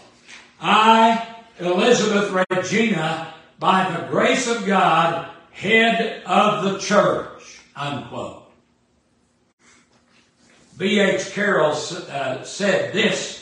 I, 0.61 1.37
Elizabeth 1.61 2.47
Regina, 2.51 3.35
by 3.59 3.90
the 3.90 4.07
grace 4.09 4.47
of 4.49 4.66
God, 4.66 5.29
head 5.51 6.23
of 6.25 6.64
the 6.64 6.79
church, 6.79 7.61
unquote. 7.75 8.44
B.H. 10.77 11.33
Carroll 11.33 11.73
uh, 11.73 12.44
said 12.44 12.92
this 12.92 13.38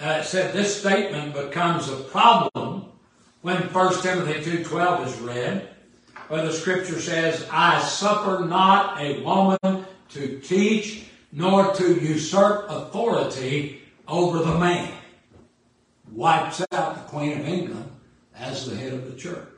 uh, 0.00 0.22
said 0.22 0.52
this 0.52 0.78
statement 0.78 1.32
becomes 1.32 1.88
a 1.88 1.96
problem 1.96 2.84
when 3.42 3.56
1 3.56 4.02
Timothy 4.02 4.50
2.12 4.50 5.06
is 5.06 5.18
read, 5.20 5.68
where 6.28 6.44
the 6.44 6.52
scripture 6.52 7.00
says, 7.00 7.46
I 7.50 7.80
suffer 7.80 8.44
not 8.44 9.00
a 9.00 9.22
woman 9.22 9.86
to 10.10 10.40
teach 10.40 11.04
nor 11.32 11.72
to 11.74 11.94
usurp 11.94 12.66
authority 12.68 13.80
over 14.08 14.40
the 14.40 14.58
man. 14.58 14.92
Wipes 16.16 16.64
out 16.72 16.94
the 16.94 17.10
Queen 17.10 17.38
of 17.38 17.46
England 17.46 17.90
as 18.34 18.68
the 18.68 18.74
head 18.74 18.94
of 18.94 19.10
the 19.10 19.16
church. 19.16 19.48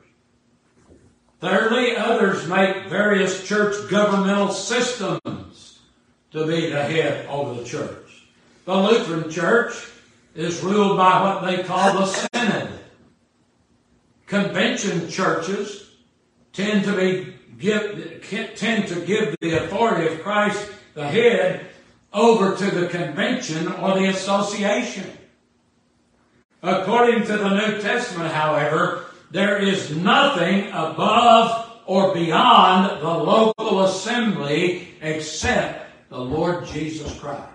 Thirdly, 1.39 1.95
others 1.95 2.45
make 2.47 2.87
various 2.87 3.47
church 3.47 3.89
governmental 3.89 4.49
systems 4.49 5.79
to 6.31 6.45
be 6.45 6.69
the 6.69 6.83
head 6.83 7.25
over 7.27 7.53
the 7.53 7.65
church. 7.65 8.25
The 8.65 8.75
Lutheran 8.75 9.31
Church 9.31 9.73
is 10.35 10.61
ruled 10.61 10.97
by 10.97 11.23
what 11.23 11.45
they 11.45 11.63
call 11.63 11.93
the 11.93 12.05
synod. 12.05 12.69
Convention 14.27 15.09
churches 15.09 15.89
tend 16.51 16.83
to 16.83 16.95
be 16.95 17.35
give, 17.57 18.21
tend 18.57 18.89
to 18.89 18.99
give 19.05 19.33
the 19.39 19.63
authority 19.63 20.13
of 20.13 20.21
Christ, 20.21 20.69
the 20.93 21.07
head, 21.07 21.67
over 22.11 22.55
to 22.55 22.71
the 22.75 22.87
convention 22.87 23.71
or 23.71 23.97
the 23.97 24.09
association. 24.09 25.09
According 26.61 27.23
to 27.25 27.37
the 27.37 27.55
New 27.55 27.81
Testament, 27.81 28.33
however, 28.33 29.05
there 29.31 29.57
is 29.57 29.95
nothing 29.95 30.67
above 30.69 31.69
or 31.85 32.13
beyond 32.13 33.01
the 33.01 33.13
local 33.13 33.83
assembly 33.83 34.89
except 35.01 36.09
the 36.09 36.19
Lord 36.19 36.65
Jesus 36.65 37.17
Christ. 37.19 37.45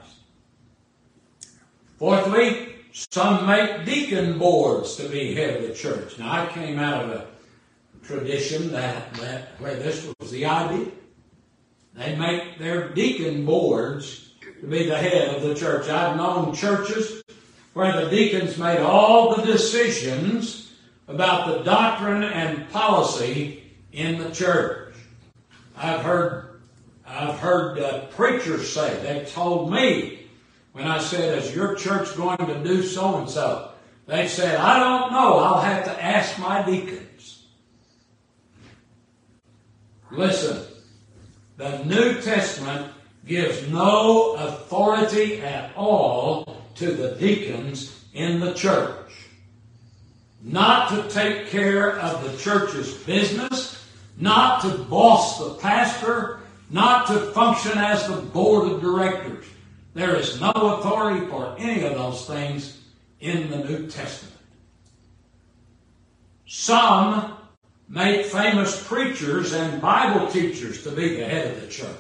Fourthly, 1.99 2.75
some 2.93 3.47
make 3.47 3.85
deacon 3.85 4.39
boards 4.39 4.97
to 4.97 5.09
be 5.09 5.35
head 5.35 5.57
of 5.57 5.69
the 5.69 5.75
church. 5.75 6.19
Now, 6.19 6.45
I 6.45 6.47
came 6.47 6.79
out 6.79 7.05
of 7.05 7.11
a 7.11 7.27
tradition 8.05 8.73
that, 8.73 9.13
that 9.15 9.61
where 9.61 9.77
this 9.77 10.11
was 10.19 10.31
the 10.31 10.47
idea. 10.47 10.87
They 11.95 12.17
make 12.17 12.59
their 12.59 12.89
deacon 12.91 13.45
boards 13.45 14.33
to 14.61 14.67
be 14.67 14.89
the 14.89 14.97
head 14.97 15.35
of 15.35 15.43
the 15.43 15.55
church. 15.55 15.89
I've 15.89 16.17
known 16.17 16.55
churches 16.55 17.23
where 17.75 18.05
the 18.05 18.11
deacons 18.11 18.57
made 18.57 18.81
all 18.81 19.35
the 19.35 19.43
decisions 19.43 20.73
about 21.09 21.49
the 21.49 21.65
doctrine 21.65 22.23
and 22.23 22.71
policy 22.71 23.63
in 23.93 24.19
the 24.19 24.31
church. 24.31 24.95
I've 25.77 26.01
heard, 26.01 26.61
I've 27.07 27.39
heard 27.39 27.79
uh, 27.81 28.07
preachers 28.07 28.73
say, 28.73 29.03
they 29.03 29.29
told 29.31 29.73
me 29.73 30.27
when 30.73 30.87
I 30.87 30.99
said, 30.99 31.37
is 31.39 31.55
your 31.55 31.75
church 31.75 32.17
going 32.17 32.39
to 32.39 32.65
do 32.65 32.83
so 32.83 33.19
and 33.19 33.29
so? 33.29 33.73
They 34.07 34.29
said, 34.29 34.57
I 34.57 34.79
don't 34.79 35.13
know. 35.13 35.39
I'll 35.39 35.61
have 35.61 35.85
to 35.85 36.05
ask 36.05 36.39
my 36.39 36.63
deacons. 36.63 37.47
Listen, 40.11 40.65
the 41.57 41.83
New 41.85 42.21
Testament 42.21 42.93
gives 43.27 43.69
no 43.69 44.35
authority 44.35 45.41
at 45.41 45.75
all 45.75 46.54
to 46.77 46.93
the 46.93 47.17
deacons 47.17 48.05
in 48.13 48.41
the 48.41 48.55
church. 48.55 49.11
not 50.45 50.91
to 50.91 51.09
take 51.09 51.49
care 51.49 51.99
of 51.99 52.23
the 52.23 52.37
church's 52.39 52.93
business, 52.93 53.83
not 54.19 54.61
to 54.61 54.77
boss 54.85 55.39
the 55.39 55.55
pastor, 55.55 56.41
not 56.71 57.07
to 57.07 57.19
function 57.33 57.79
as 57.79 58.07
the 58.07 58.17
board 58.17 58.71
of 58.71 58.81
directors. 58.81 59.47
There 59.95 60.15
is 60.17 60.41
no 60.41 60.51
authority 60.51 61.27
for 61.27 61.57
any 61.59 61.85
of 61.85 61.95
those 61.95 62.27
things 62.27 62.79
in 63.21 63.51
the 63.51 63.59
New 63.59 63.87
Testament. 63.87 64.35
Some 66.47 67.37
make 67.89 68.27
famous 68.27 68.87
preachers 68.87 69.55
and 69.55 69.81
Bible 69.81 70.27
teachers 70.31 70.83
to 70.83 70.91
be 70.91 71.17
the 71.17 71.25
head 71.25 71.53
of 71.53 71.61
the 71.63 71.69
church. 71.69 71.97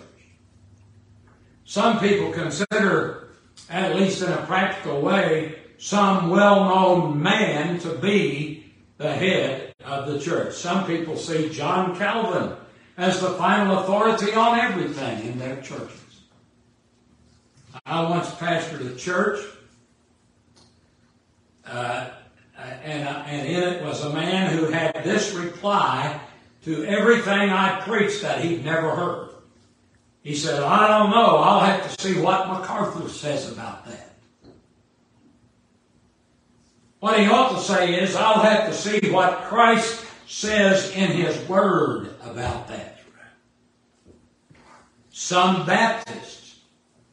Some 1.65 1.99
people 1.99 2.31
consider, 2.31 3.24
at 3.69 3.97
least 3.97 4.23
in 4.23 4.33
a 4.33 4.47
practical 4.47 5.01
way, 5.01 5.57
some 5.79 6.31
well-known 6.31 7.23
man 7.23 7.79
to 7.81 7.95
be 7.97 8.73
the 8.99 9.13
head 9.13 9.75
of 9.85 10.07
the 10.07 10.19
church. 10.21 10.55
Some 10.55 10.87
people 10.87 11.17
see 11.17 11.51
John 11.51 11.97
Calvin 11.97 12.57
as 12.97 13.21
the 13.21 13.31
final 13.31 13.79
authority 13.81 14.33
on 14.33 14.59
everything 14.59 15.27
in 15.27 15.39
their 15.39 15.57
churches. 15.57 16.01
I 17.85 18.09
once 18.09 18.31
pastored 18.31 18.93
a 18.93 18.97
church, 18.97 19.45
uh, 21.67 22.11
and, 22.57 23.09
uh, 23.09 23.25
and 23.27 23.49
in 23.49 23.63
it 23.63 23.85
was 23.85 24.05
a 24.05 24.11
man 24.11 24.57
who 24.57 24.67
had 24.67 25.03
this 25.03 25.33
reply 25.33 26.21
to 26.65 26.85
everything 26.85 27.51
I 27.51 27.81
preached 27.81 28.23
that 28.23 28.43
he'd 28.43 28.65
never 28.65 28.91
heard. 28.95 29.34
He 30.25 30.35
said, 30.35 30.63
I 30.63 30.89
don't 30.89 31.11
know. 31.11 31.37
I'll 31.37 31.61
have 31.61 31.95
to 31.95 32.03
see 32.03 32.19
what 32.19 32.49
MacArthur 32.49 33.11
says 33.11 33.53
about 33.53 33.85
that. 33.85 34.17
What 36.99 37.21
he 37.21 37.27
ought 37.27 37.55
to 37.55 37.61
say 37.61 38.01
is, 38.01 38.17
I'll 38.17 38.41
have 38.41 38.67
to 38.67 38.75
see 38.75 39.11
what 39.11 39.43
Christ 39.43 40.03
says 40.27 40.91
in 40.97 41.11
his 41.11 41.47
word 41.47 42.15
about 42.23 42.69
that. 42.69 43.01
Some 45.11 45.67
Baptists 45.67 46.59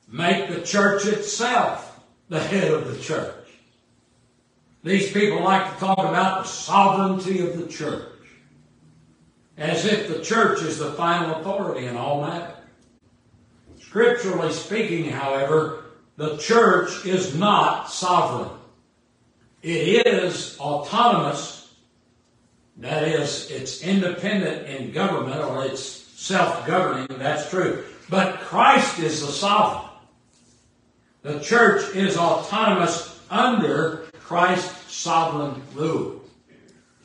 make 0.08 0.50
the 0.50 0.62
church 0.62 1.06
itself 1.06 2.00
the 2.30 2.40
head 2.40 2.72
of 2.72 2.88
the 2.88 3.04
church. 3.04 3.36
These 4.84 5.12
people 5.12 5.44
like 5.44 5.74
to 5.74 5.80
talk 5.80 6.00
about 6.00 6.44
the 6.44 6.50
sovereignty 6.50 7.42
of 7.42 7.58
the 7.58 7.68
church 7.68 8.08
as 9.58 9.86
if 9.86 10.08
the 10.08 10.24
church 10.24 10.62
is 10.62 10.80
the 10.80 10.94
final 10.94 11.36
authority 11.42 11.86
in 11.86 11.98
all 11.98 12.22
matters. 12.22 12.61
Scripturally 13.92 14.54
speaking, 14.54 15.10
however, 15.10 15.84
the 16.16 16.38
church 16.38 17.06
is 17.06 17.36
not 17.36 17.92
sovereign. 17.92 18.58
It 19.62 20.08
is 20.08 20.58
autonomous, 20.62 21.74
that 22.78 23.04
is, 23.04 23.52
it's 23.52 23.84
independent 23.84 24.66
in 24.66 24.94
government 24.94 25.42
or 25.42 25.66
it's 25.66 25.84
self-governing, 25.84 27.18
that's 27.20 27.50
true. 27.50 27.84
But 28.10 28.40
Christ 28.40 29.00
is 29.00 29.28
the 29.28 29.34
sovereign. 29.34 29.92
The 31.24 31.42
church 31.42 31.94
is 31.94 32.16
autonomous 32.16 33.20
under 33.30 34.06
Christ's 34.22 34.94
sovereign 34.94 35.62
rule. 35.76 36.22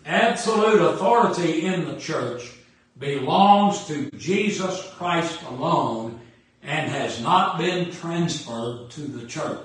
Absolute 0.04 0.82
authority 0.82 1.66
in 1.66 1.84
the 1.84 1.98
church 1.98 2.52
belongs 2.96 3.88
to 3.88 4.08
Jesus 4.12 4.88
Christ 4.96 5.42
alone 5.48 6.20
and 6.66 6.90
has 6.90 7.22
not 7.22 7.58
been 7.58 7.92
transferred 7.92 8.90
to 8.90 9.00
the 9.02 9.26
church. 9.26 9.62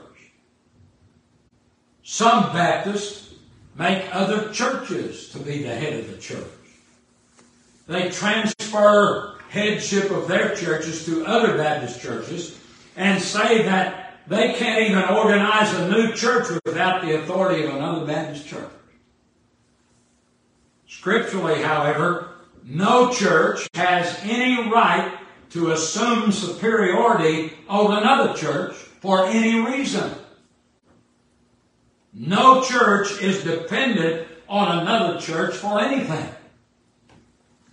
Some 2.04 2.54
Baptists 2.54 3.34
make 3.76 4.04
other 4.14 4.52
churches 4.54 5.30
to 5.30 5.40
be 5.40 5.64
the 5.64 5.74
head 5.74 6.00
of 6.00 6.12
the 6.12 6.18
church. 6.18 6.46
They 7.88 8.10
transfer 8.10 9.36
headship 9.50 10.12
of 10.12 10.28
their 10.28 10.56
churches 10.56 11.06
to 11.06 11.26
other 11.26 11.58
Baptist 11.58 12.02
churches 12.02 12.58
and 12.96 13.22
say 13.22 13.64
that 13.64 14.20
they 14.28 14.54
can't 14.54 14.90
even 14.90 15.04
organize 15.04 15.74
a 15.74 15.90
new 15.90 16.14
church 16.14 16.48
without 16.66 17.02
the 17.02 17.20
authority 17.20 17.64
of 17.66 17.76
another 17.76 18.06
Baptist 18.06 18.48
church. 18.48 18.70
Scripturally, 20.88 21.62
however, 21.62 22.36
no 22.64 23.12
church 23.12 23.68
has 23.74 24.20
any 24.22 24.70
right 24.70 25.18
to 25.52 25.72
assume 25.72 26.32
superiority 26.32 27.54
over 27.70 27.98
another 27.98 28.34
church 28.34 28.74
for 28.74 29.26
any 29.26 29.60
reason. 29.60 30.12
No 32.14 32.62
church 32.64 33.22
is 33.22 33.44
dependent 33.44 34.28
on 34.48 34.80
another 34.80 35.20
church 35.20 35.56
for 35.56 35.80
anything. 35.80 36.28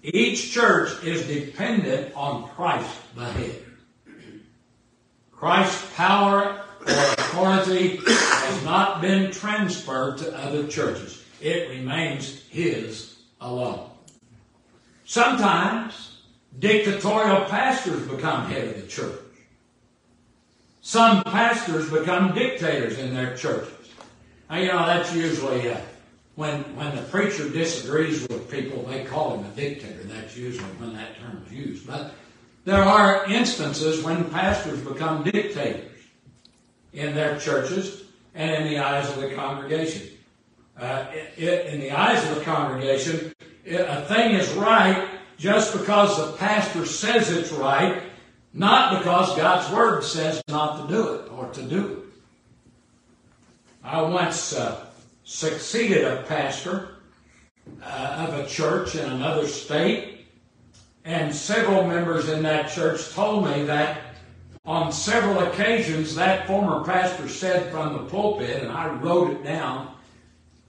Each 0.02 0.52
church 0.52 1.02
is 1.04 1.26
dependent 1.26 2.14
on 2.14 2.48
Christ, 2.50 2.96
the 3.16 3.24
head. 3.24 3.64
Christ's 5.32 5.84
power 5.94 6.64
or 6.80 6.86
authority 6.86 8.00
has 8.06 8.64
not 8.64 9.00
been 9.00 9.30
transferred 9.30 10.18
to 10.18 10.36
other 10.36 10.66
churches. 10.66 11.22
It 11.40 11.68
remains 11.70 12.42
His 12.48 13.16
alone. 13.40 13.90
Sometimes 15.04 16.07
Dictatorial 16.58 17.44
pastors 17.44 18.06
become 18.08 18.46
head 18.46 18.68
of 18.68 18.80
the 18.80 18.86
church. 18.88 19.20
Some 20.80 21.22
pastors 21.24 21.90
become 21.90 22.34
dictators 22.34 22.98
in 22.98 23.14
their 23.14 23.36
churches. 23.36 23.90
Now, 24.48 24.56
you 24.56 24.68
know, 24.68 24.86
that's 24.86 25.14
usually 25.14 25.70
uh, 25.70 25.78
when, 26.34 26.62
when 26.76 26.96
the 26.96 27.02
preacher 27.02 27.48
disagrees 27.48 28.26
with 28.28 28.50
people, 28.50 28.82
they 28.84 29.04
call 29.04 29.36
him 29.36 29.44
a 29.44 29.54
dictator. 29.54 30.02
That's 30.04 30.36
usually 30.36 30.70
when 30.78 30.94
that 30.94 31.18
term 31.20 31.44
is 31.46 31.52
used. 31.52 31.86
But 31.86 32.14
there 32.64 32.82
are 32.82 33.26
instances 33.26 34.02
when 34.02 34.24
pastors 34.30 34.80
become 34.80 35.24
dictators 35.24 36.00
in 36.92 37.14
their 37.14 37.38
churches 37.38 38.04
and 38.34 38.50
in 38.50 38.68
the 38.72 38.78
eyes 38.78 39.08
of 39.10 39.20
the 39.20 39.34
congregation. 39.34 40.08
Uh, 40.78 41.06
it, 41.12 41.42
it, 41.42 41.66
in 41.66 41.80
the 41.80 41.90
eyes 41.90 42.24
of 42.30 42.36
the 42.36 42.44
congregation, 42.44 43.32
it, 43.64 43.80
a 43.80 44.02
thing 44.06 44.34
is 44.34 44.50
right 44.52 45.17
just 45.38 45.72
because 45.72 46.16
the 46.16 46.36
pastor 46.36 46.84
says 46.84 47.30
it's 47.30 47.52
right, 47.52 48.02
not 48.52 48.98
because 48.98 49.36
God's 49.36 49.72
Word 49.72 50.02
says 50.02 50.42
not 50.48 50.82
to 50.82 50.94
do 50.94 51.14
it 51.14 51.32
or 51.32 51.48
to 51.50 51.62
do 51.62 51.86
it. 51.86 51.98
I 53.84 54.02
once 54.02 54.54
uh, 54.54 54.86
succeeded 55.24 56.04
a 56.04 56.22
pastor 56.24 56.96
uh, 57.82 58.26
of 58.28 58.34
a 58.34 58.48
church 58.48 58.96
in 58.96 59.08
another 59.08 59.46
state, 59.46 60.26
and 61.04 61.34
several 61.34 61.86
members 61.86 62.28
in 62.28 62.42
that 62.42 62.70
church 62.70 63.10
told 63.10 63.44
me 63.44 63.62
that 63.64 64.00
on 64.64 64.92
several 64.92 65.38
occasions 65.38 66.14
that 66.16 66.46
former 66.46 66.84
pastor 66.84 67.28
said 67.28 67.70
from 67.70 67.94
the 67.94 68.10
pulpit, 68.10 68.62
and 68.62 68.72
I 68.72 68.88
wrote 68.88 69.30
it 69.30 69.44
down, 69.44 69.94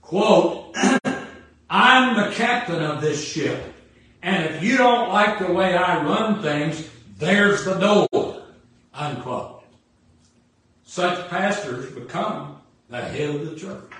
quote, 0.00 0.74
I'm 1.70 2.16
the 2.16 2.34
captain 2.34 2.82
of 2.82 3.00
this 3.02 3.22
ship. 3.22 3.69
And 4.22 4.54
if 4.54 4.62
you 4.62 4.76
don't 4.76 5.08
like 5.08 5.38
the 5.38 5.52
way 5.52 5.76
I 5.76 6.04
run 6.04 6.42
things, 6.42 6.88
there's 7.18 7.64
the 7.64 7.74
door. 7.74 8.42
Unquote. 8.92 9.64
Such 10.84 11.28
pastors 11.28 11.90
become 11.92 12.60
the 12.88 13.00
head 13.00 13.34
of 13.34 13.48
the 13.48 13.56
church. 13.56 13.90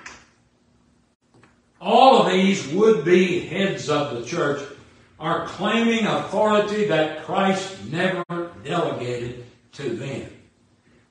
All 1.81 2.23
of 2.23 2.33
these 2.33 2.67
would 2.69 3.05
be 3.05 3.47
heads 3.47 3.89
of 3.89 4.19
the 4.19 4.27
church 4.27 4.63
are 5.19 5.47
claiming 5.47 6.07
authority 6.07 6.87
that 6.87 7.25
Christ 7.25 7.85
never 7.91 8.51
delegated 8.65 9.45
to 9.73 9.91
them. 9.91 10.31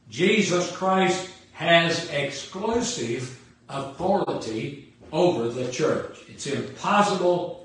Jesus 0.10 0.72
Christ 0.76 1.30
has 1.54 2.10
exclusive 2.10 3.39
authority 3.69 4.93
over 5.12 5.49
the 5.49 5.72
church. 5.72 6.20
It's 6.28 6.47
impossible 6.47 7.59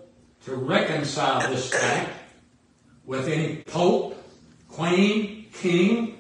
to 0.45 0.55
reconcile 0.55 1.49
this 1.51 1.71
fact 1.71 2.11
with 3.07 3.29
any 3.29 3.63
pope, 3.63 4.23
queen, 4.69 5.47
king, 5.53 6.19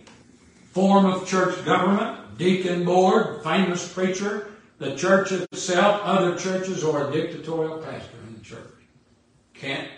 form 0.72 1.06
of 1.06 1.26
church 1.26 1.62
government, 1.64 2.38
deacon 2.38 2.84
board, 2.84 3.42
famous 3.44 3.90
preacher, 3.92 4.50
the 4.78 4.96
church 4.96 5.32
itself, 5.32 6.00
other 6.04 6.36
churches, 6.36 6.82
or 6.82 7.08
a 7.08 7.12
dictatorial 7.12 7.78
pastor 7.78 8.16
in 8.26 8.34
the 8.34 8.40
church. 8.40 8.72
Can't, 9.52 9.88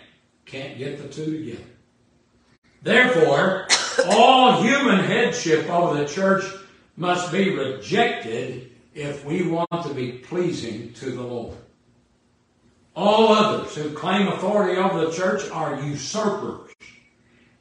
can't 0.45 0.77
get 0.77 1.01
the 1.01 1.07
two 1.07 1.39
together. 1.39 1.63
Therefore, 2.83 3.67
all 4.05 4.61
human 4.61 4.99
headship 4.99 5.69
over 5.69 5.99
the 5.99 6.07
church 6.07 6.45
must 6.95 7.31
be 7.31 7.55
rejected 7.55 8.71
if 8.93 9.25
we 9.25 9.47
want 9.47 9.83
to 9.83 9.93
be 9.93 10.13
pleasing 10.13 10.93
to 10.93 11.11
the 11.11 11.23
Lord. 11.23 11.57
All 12.97 13.31
others 13.31 13.75
who 13.75 13.91
claim 13.91 14.27
authority 14.27 14.75
over 14.79 15.05
the 15.05 15.11
church 15.11 15.47
are 15.51 15.79
usurpers 15.83 16.71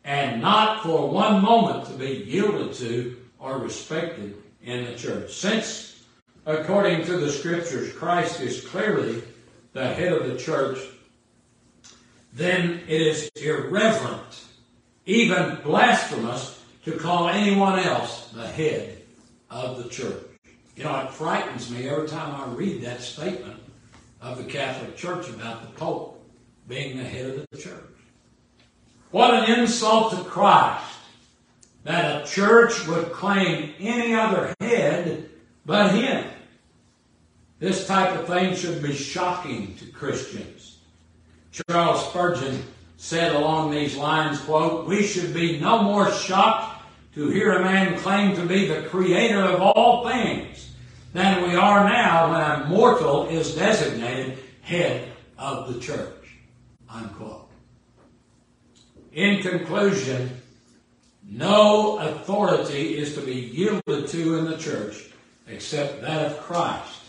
and 0.02 0.40
not 0.40 0.82
for 0.82 1.10
one 1.10 1.42
moment 1.42 1.86
to 1.88 1.92
be 1.92 2.24
yielded 2.26 2.72
to 2.76 3.18
or 3.38 3.58
respected 3.58 4.34
in 4.62 4.86
the 4.86 4.94
church. 4.94 5.34
Since, 5.34 6.02
according 6.46 7.04
to 7.04 7.18
the 7.18 7.30
scriptures, 7.30 7.92
Christ 7.92 8.40
is 8.40 8.64
clearly 8.64 9.22
the 9.74 9.86
head 9.86 10.14
of 10.14 10.26
the 10.26 10.38
church, 10.38 10.78
then 12.32 12.80
it 12.88 13.02
is 13.02 13.28
irreverent, 13.36 14.42
even 15.04 15.58
blasphemous, 15.62 16.64
to 16.86 16.92
call 16.92 17.28
anyone 17.28 17.78
else 17.78 18.28
the 18.28 18.48
head 18.48 19.02
of 19.50 19.84
the 19.84 19.90
church. 19.90 20.24
You 20.76 20.84
know, 20.84 20.96
it 21.00 21.10
frightens 21.10 21.70
me 21.70 21.90
every 21.90 22.08
time 22.08 22.34
I 22.34 22.54
read 22.54 22.80
that 22.80 23.02
statement 23.02 23.65
of 24.26 24.38
the 24.38 24.44
Catholic 24.44 24.96
Church 24.96 25.28
about 25.28 25.62
the 25.62 25.68
Pope 25.78 26.20
being 26.66 26.96
the 26.96 27.04
head 27.04 27.30
of 27.30 27.46
the 27.50 27.56
church. 27.56 27.82
What 29.12 29.34
an 29.34 29.60
insult 29.60 30.12
to 30.12 30.24
Christ 30.24 30.84
that 31.84 32.22
a 32.22 32.26
church 32.26 32.86
would 32.88 33.12
claim 33.12 33.72
any 33.78 34.14
other 34.14 34.52
head 34.60 35.30
but 35.64 35.94
him. 35.94 36.28
This 37.60 37.86
type 37.86 38.18
of 38.18 38.26
thing 38.26 38.56
should 38.56 38.82
be 38.82 38.92
shocking 38.92 39.76
to 39.76 39.86
Christians. 39.86 40.78
Charles 41.52 42.08
Spurgeon 42.08 42.64
said 42.96 43.34
along 43.34 43.70
these 43.70 43.96
lines, 43.96 44.40
quote, 44.40 44.86
We 44.86 45.04
should 45.04 45.32
be 45.32 45.60
no 45.60 45.82
more 45.82 46.10
shocked 46.10 46.84
to 47.14 47.28
hear 47.28 47.52
a 47.52 47.64
man 47.64 47.96
claim 48.00 48.34
to 48.34 48.44
be 48.44 48.66
the 48.66 48.82
creator 48.88 49.40
of 49.40 49.62
all 49.62 50.06
things 50.08 50.72
than 51.16 51.48
we 51.48 51.56
are 51.56 51.88
now 51.88 52.30
when 52.30 52.42
a 52.42 52.68
mortal 52.68 53.26
is 53.28 53.54
designated 53.54 54.38
head 54.60 55.08
of 55.38 55.72
the 55.72 55.80
church. 55.80 56.36
Unquote. 56.90 57.48
In 59.12 59.40
conclusion, 59.40 60.42
no 61.24 61.98
authority 61.98 62.98
is 62.98 63.14
to 63.14 63.22
be 63.22 63.34
yielded 63.34 64.08
to 64.08 64.38
in 64.38 64.44
the 64.44 64.58
church 64.58 65.10
except 65.48 66.02
that 66.02 66.26
of 66.26 66.38
Christ, 66.40 67.00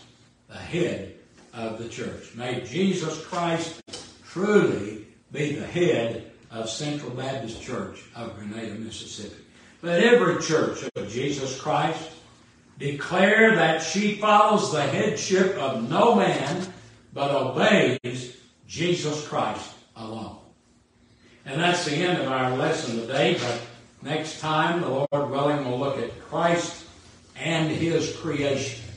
the 0.48 0.56
head 0.56 1.14
of 1.52 1.78
the 1.78 1.88
church. 1.88 2.34
May 2.34 2.62
Jesus 2.62 3.22
Christ 3.26 3.82
truly 4.24 5.06
be 5.32 5.52
the 5.52 5.66
head 5.66 6.30
of 6.50 6.70
Central 6.70 7.10
Baptist 7.10 7.60
Church 7.60 8.02
of 8.16 8.36
Grenada, 8.36 8.74
Mississippi. 8.74 9.44
Let 9.82 10.02
every 10.02 10.42
church 10.42 10.88
of 10.96 11.10
Jesus 11.10 11.60
Christ 11.60 12.10
declare 12.78 13.56
that 13.56 13.82
she 13.82 14.14
follows 14.16 14.72
the 14.72 14.82
headship 14.82 15.56
of 15.56 15.88
no 15.90 16.14
man, 16.14 16.72
but 17.12 17.30
obeys 17.30 18.36
Jesus 18.66 19.26
Christ 19.26 19.70
alone. 19.96 20.38
And 21.44 21.60
that's 21.60 21.84
the 21.84 21.94
end 21.94 22.22
of 22.22 22.28
our 22.28 22.56
lesson 22.56 23.00
today, 23.00 23.36
but 23.40 23.60
next 24.02 24.40
time, 24.40 24.80
the 24.80 24.88
Lord 24.88 25.30
willing, 25.30 25.64
we'll 25.64 25.78
look 25.78 25.98
at 25.98 26.20
Christ 26.20 26.84
and 27.36 27.70
His 27.70 28.14
creation. 28.16 28.87